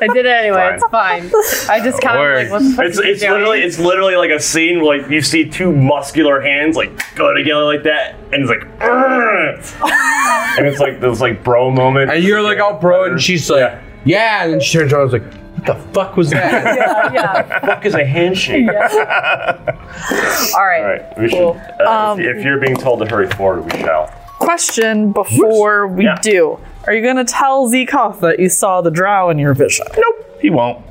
I 0.00 0.08
did 0.12 0.26
it 0.26 0.30
anyway. 0.30 0.72
It's 0.74 0.84
fine. 0.88 1.30
I 1.70 1.80
just 1.82 2.02
kind 2.02 2.18
of 2.18 2.42
like 2.42 2.50
what 2.50 2.62
the 2.68 2.76
fuck 2.76 2.84
It's 2.86 2.98
is 2.98 3.04
he 3.04 3.10
it's 3.12 3.20
doing? 3.20 3.32
literally 3.32 3.60
it's 3.62 3.78
literally 3.78 4.16
like 4.16 4.30
a 4.30 4.40
scene 4.40 4.82
where 4.82 4.98
like 5.00 5.10
you 5.10 5.22
see 5.22 5.48
two 5.48 5.72
muscular 5.74 6.40
hands 6.40 6.76
like 6.76 6.90
go 7.14 7.32
together 7.32 7.62
like 7.64 7.84
that, 7.84 8.16
and 8.32 8.42
it's 8.42 8.50
like, 8.50 8.64
"Argh!" 8.80 9.80
and 10.58 10.66
it's 10.66 10.80
like 10.80 11.00
this 11.00 11.20
like 11.20 11.42
bro 11.44 11.70
moment. 11.70 12.10
And 12.10 12.22
you're 12.22 12.42
like, 12.42 12.58
oh, 12.58 12.78
bro. 12.78 13.04
And 13.12 13.22
she's 13.22 13.48
like, 13.48 13.60
Yeah. 13.60 13.82
yeah. 14.04 14.44
And 14.44 14.52
then 14.54 14.60
she 14.60 14.78
turns 14.78 14.92
around 14.92 15.02
and 15.04 15.12
was 15.12 15.22
like, 15.22 15.34
what 15.34 15.43
the 15.66 15.74
fuck 15.92 16.16
was 16.16 16.30
that? 16.30 17.12
yeah, 17.12 17.12
yeah. 17.12 17.60
fuck 17.60 17.84
is 17.86 17.94
a 17.94 18.04
handshake. 18.04 18.68
All 18.68 18.74
right. 18.74 20.52
All 20.54 20.64
right, 20.64 21.18
we 21.18 21.28
should. 21.28 21.38
Cool. 21.38 21.60
Uh, 21.86 22.16
if, 22.18 22.36
if 22.38 22.44
you're 22.44 22.58
being 22.60 22.76
told 22.76 23.00
to 23.00 23.06
hurry 23.06 23.28
forward, 23.30 23.64
we 23.72 23.78
shall. 23.80 24.06
Question 24.38 25.12
before 25.12 25.86
we 25.88 26.04
Yeah. 26.04 26.18
do. 26.22 26.58
Are 26.86 26.92
you 26.92 27.00
going 27.02 27.16
to 27.16 27.24
tell 27.24 27.66
Zekoth 27.70 28.20
that 28.20 28.38
you 28.38 28.48
saw 28.48 28.80
the 28.82 28.90
drow 28.90 29.30
in 29.30 29.38
your 29.38 29.54
vision? 29.54 29.86
Nope, 29.96 30.38
he 30.40 30.50
won't. 30.50 30.84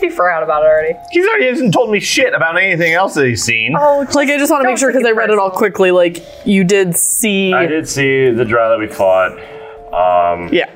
He 0.00 0.08
forgot 0.08 0.42
about 0.42 0.62
it 0.62 0.66
already. 0.66 0.94
He's 1.10 1.26
already 1.26 1.46
hasn't 1.46 1.74
told 1.74 1.90
me 1.90 2.00
shit 2.00 2.32
about 2.34 2.56
anything 2.56 2.94
else 2.94 3.14
that 3.14 3.26
he's 3.26 3.42
seen. 3.42 3.74
Oh, 3.78 4.06
Like 4.14 4.30
I 4.30 4.38
just 4.38 4.50
want 4.50 4.62
to 4.62 4.68
make 4.68 4.78
sure 4.78 4.90
because 4.90 5.06
I 5.06 5.10
read 5.12 5.28
it 5.30 5.38
all 5.38 5.50
quickly. 5.50 5.90
Like 5.90 6.24
you 6.46 6.64
did 6.64 6.96
see, 6.96 7.52
I 7.52 7.66
did 7.66 7.86
see 7.88 8.30
the 8.30 8.44
drow 8.46 8.70
that 8.70 8.78
we 8.78 8.86
fought. 8.86 9.32
Um, 9.92 10.48
yeah. 10.52 10.70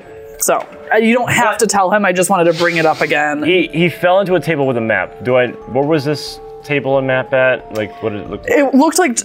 So 0.45 0.57
uh, 0.93 0.97
you 0.97 1.15
don't 1.15 1.31
have 1.31 1.57
to 1.57 1.65
tell 1.65 1.91
him. 1.91 2.05
I 2.05 2.13
just 2.13 2.29
wanted 2.29 2.53
to 2.53 2.59
bring 2.59 2.77
it 2.77 2.85
up 2.85 3.01
again. 3.01 3.41
he 3.41 3.67
he 3.67 3.89
fell 3.89 4.19
into 4.19 4.35
a 4.35 4.39
table 4.39 4.67
with 4.67 4.77
a 4.77 4.81
map. 4.81 5.23
Do 5.23 5.37
I? 5.37 5.47
Where 5.47 5.83
was 5.83 6.05
this 6.05 6.39
table 6.63 6.99
and 6.99 7.07
map 7.07 7.33
at? 7.33 7.73
Like, 7.73 7.91
what 8.03 8.11
did 8.11 8.21
it 8.21 8.29
look 8.29 8.41
like? 8.43 8.51
It 8.51 8.75
looked 8.75 8.99
like 8.99 9.17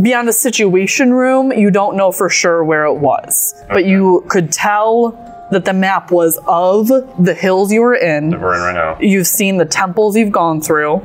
beyond 0.00 0.28
the 0.28 0.32
situation 0.32 1.12
room. 1.12 1.52
You 1.52 1.72
don't 1.72 1.96
know 1.96 2.12
for 2.12 2.30
sure 2.30 2.62
where 2.62 2.84
it 2.84 2.94
was, 2.94 3.52
but 3.68 3.84
you 3.84 4.24
could 4.28 4.52
tell 4.52 5.48
that 5.50 5.64
the 5.64 5.72
map 5.72 6.12
was 6.12 6.38
of 6.46 6.86
the 6.86 7.34
hills 7.34 7.72
you 7.72 7.80
were 7.80 7.96
in. 7.96 8.30
We're 8.40 8.54
in 8.54 8.60
right 8.60 8.74
now. 8.74 8.96
You've 9.00 9.26
seen 9.26 9.56
the 9.56 9.64
temples 9.64 10.16
you've 10.16 10.30
gone 10.30 10.60
through. 10.60 11.02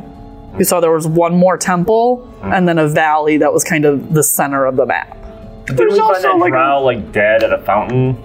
You 0.60 0.64
saw 0.64 0.80
there 0.80 0.92
was 0.92 1.08
one 1.08 1.36
more 1.36 1.58
temple 1.58 2.32
and 2.44 2.68
then 2.68 2.78
a 2.78 2.88
valley 2.88 3.38
that 3.38 3.52
was 3.52 3.64
kind 3.64 3.86
of 3.86 4.14
the 4.14 4.24
center 4.24 4.66
of 4.66 4.76
the 4.76 4.86
map. 4.86 5.19
Did 5.76 5.80
we 5.92 6.00
find 6.00 6.24
that 6.24 6.38
like 6.38 6.52
drow 6.52 6.82
like 6.84 7.12
dead 7.12 7.44
at 7.44 7.54
a 7.54 7.60
fountain? 7.60 8.18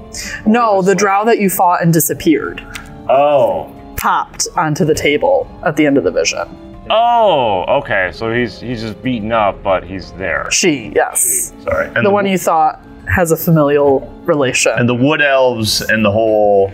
No, 0.47 0.83
the 0.83 0.95
drow 0.95 1.25
that 1.25 1.39
you 1.39 1.49
fought 1.51 1.83
and 1.83 1.93
disappeared 1.93 2.61
Oh. 3.09 3.71
popped 3.97 4.49
onto 4.57 4.85
the 4.85 4.95
table 4.95 5.47
at 5.65 5.77
the 5.77 5.87
end 5.87 5.99
of 5.99 6.05
the 6.05 6.11
vision. 6.11 6.47
Oh, 6.91 7.65
okay. 7.81 8.11
So 8.13 8.33
he's 8.33 8.61
he's 8.61 8.83
just 8.83 9.03
beaten 9.03 9.33
up, 9.33 9.63
but 9.63 9.85
he's 9.85 10.13
there. 10.13 10.51
She, 10.51 10.93
yes. 10.95 11.53
Sorry. 11.63 11.91
And 11.95 12.05
The 12.05 12.11
one 12.11 12.27
you 12.27 12.37
thought 12.39 12.81
has 13.15 13.31
a 13.33 13.37
familial 13.37 14.01
relation. 14.25 14.73
and 14.77 14.89
the 14.89 14.95
wood 14.95 15.21
elves 15.23 15.81
and 15.83 16.05
the 16.05 16.11
whole 16.11 16.71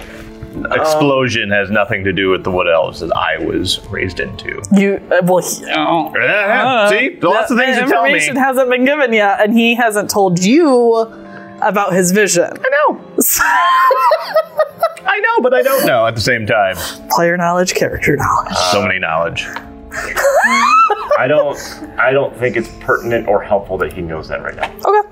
explosion 0.73 1.51
has 1.51 1.71
nothing 1.71 2.05
to 2.05 2.13
do 2.13 2.31
with 2.31 2.45
the 2.45 2.51
wood 2.51 2.67
elves 2.69 3.01
that 3.01 3.13
I 3.17 3.39
was 3.39 3.81
raised 3.89 4.21
into. 4.21 4.61
you, 4.73 5.01
uh, 5.11 5.21
well, 5.25 5.39
he, 5.43 5.65
oh. 5.75 6.13
Yeah, 6.19 6.89
see, 6.91 7.19
lots 7.21 7.51
of 7.51 7.57
The 7.57 7.63
things 7.65 7.79
to 7.79 7.87
tell 7.87 8.03
me. 8.05 8.11
information 8.11 8.37
hasn't 8.37 8.69
been 8.71 8.85
given 8.85 9.13
yet, 9.13 9.41
and 9.43 9.53
he 9.57 9.75
hasn't 9.77 10.11
told 10.11 10.39
you 10.43 10.95
about 11.63 11.93
his 11.93 12.11
vision. 12.13 12.45
I 12.45 12.71
know, 12.71 13.01
I 15.07 15.21
know, 15.21 15.41
but 15.43 15.55
I 15.55 15.63
don't 15.63 15.87
know 15.87 16.07
at 16.07 16.15
the 16.15 16.21
same 16.21 16.47
time. 16.47 16.77
Player 17.11 17.37
knowledge, 17.37 17.75
character 17.75 18.17
knowledge. 18.17 18.55
so 18.73 18.83
many 18.83 18.99
knowledge. 18.99 19.47
I 21.19 21.27
don't 21.29 21.57
I 21.99 22.13
don't 22.13 22.35
think 22.37 22.57
it's 22.57 22.69
pertinent 22.81 23.27
or 23.29 23.43
helpful 23.43 23.77
that 23.79 23.93
he 23.93 24.03
knows 24.03 24.29
that 24.29 24.43
right 24.43 24.55
now. 24.55 24.73
Okay. 24.85 25.09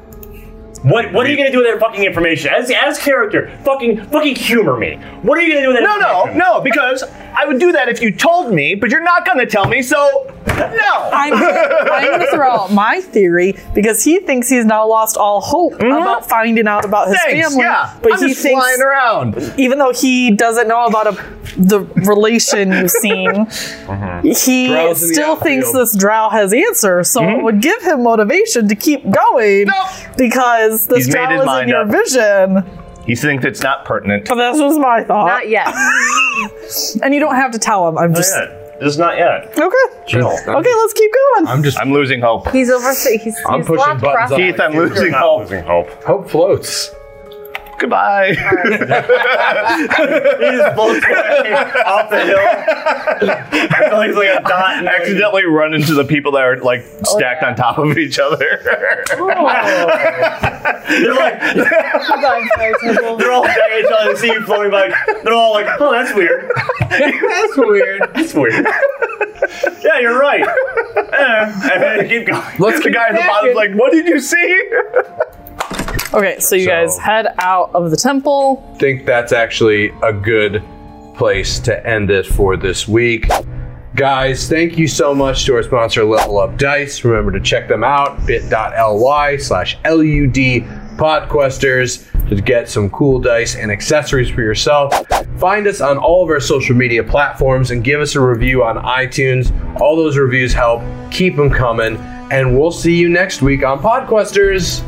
What 0.83 1.12
what 1.12 1.27
are 1.27 1.29
you 1.31 1.37
gonna 1.37 1.51
do 1.51 1.59
with 1.59 1.67
that 1.67 1.81
fucking 1.81 2.05
information? 2.05 2.51
As 2.55 2.71
as 2.71 2.99
character, 2.99 3.51
fucking 3.64 4.05
fucking 4.07 4.37
humor 4.37 4.77
me. 4.77 4.97
What 5.23 5.38
are 5.38 5.43
you 5.43 5.53
gonna 5.55 5.62
do 5.67 5.69
with 5.69 5.77
that 5.79 5.83
No, 5.83 5.97
no, 5.97 6.21
information? 6.27 6.38
no, 6.38 6.61
because 6.61 7.03
I 7.37 7.47
would 7.47 7.59
do 7.61 7.73
that 7.73 7.88
if 7.88 8.01
you 8.01 8.11
told 8.12 8.53
me, 8.53 8.75
but 8.75 8.91
you're 8.91 9.03
not 9.03 9.25
going 9.25 9.38
to 9.38 9.47
tell 9.47 9.67
me, 9.67 9.81
so 9.83 9.97
no. 10.47 11.11
I'm, 11.12 11.33
I'm 11.35 12.05
going 12.05 12.21
to 12.27 12.27
throw 12.33 12.51
out 12.51 12.73
my 12.73 13.01
theory 13.01 13.55
because 13.75 14.03
he 14.03 14.19
thinks 14.19 14.49
he's 14.49 14.64
now 14.64 14.88
lost 14.88 15.17
all 15.17 15.41
hope 15.41 15.75
about 15.75 16.29
finding 16.29 16.67
out 16.67 16.85
about 16.85 17.09
his 17.09 17.17
Mm-hmm. 17.19 17.31
Thanks, 17.31 17.49
family. 17.51 17.64
yeah. 17.64 17.97
But 18.03 18.12
I'm 18.14 18.19
he 18.23 18.29
just 18.31 18.43
thinks, 18.43 18.61
flying 18.61 18.81
around. 18.83 19.55
even 19.57 19.79
though 19.79 19.93
he 19.93 20.33
doesn't 20.33 20.67
know 20.67 20.87
about 20.87 21.07
a, 21.07 21.12
the 21.59 21.81
relation 21.81 22.73
you've 22.79 22.91
seen, 22.91 23.47
he 24.22 24.68
Drow's 24.68 25.12
still 25.12 25.37
thinks 25.37 25.72
this 25.72 25.96
drow 25.96 26.28
has 26.31 26.52
answers. 26.52 27.11
So 27.11 27.22
hmm? 27.22 27.40
it 27.40 27.42
would 27.42 27.61
give 27.61 27.83
him 27.83 28.02
motivation 28.02 28.68
to 28.68 28.74
keep 28.74 29.02
going 29.11 29.66
Nope. 29.66 30.16
because 30.16 30.87
this 30.87 31.07
He's 31.07 31.14
drow 31.14 31.40
is 31.40 31.62
in 31.62 31.68
your 31.68 31.83
up. 31.83 31.88
vision. 31.88 32.78
He 33.07 33.14
thinks 33.14 33.44
it's 33.44 33.62
not 33.62 33.85
pertinent. 33.85 34.28
But 34.28 34.35
this 34.35 34.61
was 34.61 34.78
my 34.78 35.02
thought. 35.02 35.26
Not 35.26 35.48
yet. 35.48 35.68
and 37.02 37.14
you 37.14 37.20
don't 37.20 37.37
have 37.37 37.52
to 37.52 37.59
tell 37.59 37.88
him. 37.88 37.96
I'm 37.96 38.12
Not 38.12 38.18
just 38.18 38.35
yet. 38.37 38.81
Just 38.81 38.98
not 38.98 39.16
yet. 39.16 39.59
okay. 39.59 40.04
Chill. 40.07 40.28
Okay, 40.28 40.74
let's 40.74 40.92
keep 40.92 41.11
going. 41.12 41.48
I'm 41.48 41.62
just 41.62 41.81
I'm 41.81 41.92
losing 41.92 42.20
hope. 42.20 42.48
He's 42.50 42.70
over. 42.70 42.90
He's, 42.90 43.22
he's 43.22 43.37
I'm 43.48 43.61
pushing 43.61 43.76
blocked 43.76 44.02
buttons 44.02 44.31
Keith, 44.37 44.61
I'm 44.61 44.72
You're 44.72 44.88
losing 44.88 45.11
not 45.12 45.20
hope. 45.20 45.40
losing 45.40 45.64
hope. 45.64 45.90
hope 46.04 46.31
floats. 46.31 46.94
Goodbye. 47.79 48.31
He 48.31 48.35
just 48.37 48.45
floats 50.75 51.05
away 51.07 51.53
off 51.87 52.11
the 52.11 52.25
hill. 52.25 52.38
Until 53.81 54.03
he's 54.03 54.17
like 54.17 54.29
a 54.29 54.41
dot. 54.43 54.79
and 54.79 54.88
Accidentally 54.88 55.45
run 55.47 55.73
into 55.75 55.95
the 55.95 56.05
people 56.05 56.33
that 56.33 56.43
are 56.43 56.57
like 56.59 56.85
stacked 57.05 57.43
on 57.45 57.55
top 57.57 57.79
of 57.79 57.97
each 57.97 58.19
other. 58.19 58.61
They're 60.88 61.14
like 61.14 61.38
they're 61.55 63.33
all 63.33 63.45
staring 63.45 63.73
at 63.73 63.81
each 63.81 63.87
other. 63.93 64.12
They 64.12 64.19
see 64.19 64.27
you 64.29 64.43
floating 64.43 64.71
by. 64.73 64.88
They're 65.23 65.33
all 65.35 65.53
like, 65.53 65.67
"Oh, 65.81 65.93
that's 65.93 66.14
weird. 66.14 66.51
That's 66.81 67.57
weird. 67.57 68.01
That's 68.14 68.35
weird." 68.35 68.67
yeah, 69.85 69.99
you're 70.01 70.19
right. 70.19 70.43
Eh, 70.43 71.71
and 71.73 71.83
then 71.83 72.09
keep 72.09 72.27
going. 72.27 72.43
Let's 72.59 72.79
the 72.79 72.85
keep 72.85 72.95
guy 72.95 73.09
at 73.09 73.12
the 73.12 73.19
packing. 73.19 73.55
bottom's 73.55 73.57
like, 73.57 73.73
"What 73.75 73.93
did 73.93 74.07
you 74.07 74.19
see?" 74.21 74.64
Okay, 76.14 76.37
so 76.38 76.55
you 76.57 76.64
So- 76.64 76.71
guys 76.71 76.99
head 76.99 77.27
out 77.38 77.71
of 77.75 77.90
the 77.90 77.97
temple. 77.97 78.62
think 78.79 79.05
that's 79.05 79.33
actually 79.33 79.92
a 80.03 80.12
good 80.12 80.62
place 81.14 81.59
to 81.61 81.87
end 81.87 82.11
it 82.11 82.27
for 82.27 82.57
this 82.57 82.88
week. 82.88 83.29
Guys, 83.97 84.49
thank 84.49 84.79
you 84.79 84.87
so 84.87 85.12
much 85.14 85.44
to 85.47 85.55
our 85.57 85.62
sponsor, 85.62 86.05
Level 86.05 86.38
Up 86.38 86.57
Dice. 86.57 87.05
Remember 87.05 87.33
to 87.33 87.40
check 87.40 87.68
them 87.68 87.83
out, 87.83 88.25
bit.ly 88.27 89.37
slash 89.38 89.77
LUD 89.85 90.64
Podquesters 90.97 92.05
to 92.29 92.37
get 92.37 92.68
some 92.68 92.90
cool 92.90 93.18
dice 93.18 93.57
and 93.57 93.71
accessories 93.73 94.29
for 94.31 94.42
yourself. 94.42 94.92
Find 95.38 95.66
us 95.66 95.81
on 95.81 95.99
all 95.99 96.23
of 96.25 96.31
our 96.31 96.40
social 96.40 96.77
media 96.77 97.03
platforms 97.03 97.71
and 97.71 97.83
give 97.83 98.01
us 98.01 98.14
a 98.14 98.21
review 98.21 98.62
on 98.62 98.77
iTunes. 98.85 99.51
All 99.81 99.97
those 99.97 100.16
reviews 100.16 100.53
help. 100.53 100.83
Keep 101.11 101.37
them 101.37 101.51
coming. 101.51 101.97
And 102.31 102.59
we'll 102.59 102.71
see 102.73 102.94
you 102.94 103.09
next 103.09 103.42
week 103.42 103.64
on 103.64 103.79
Podquesters. 103.81 104.83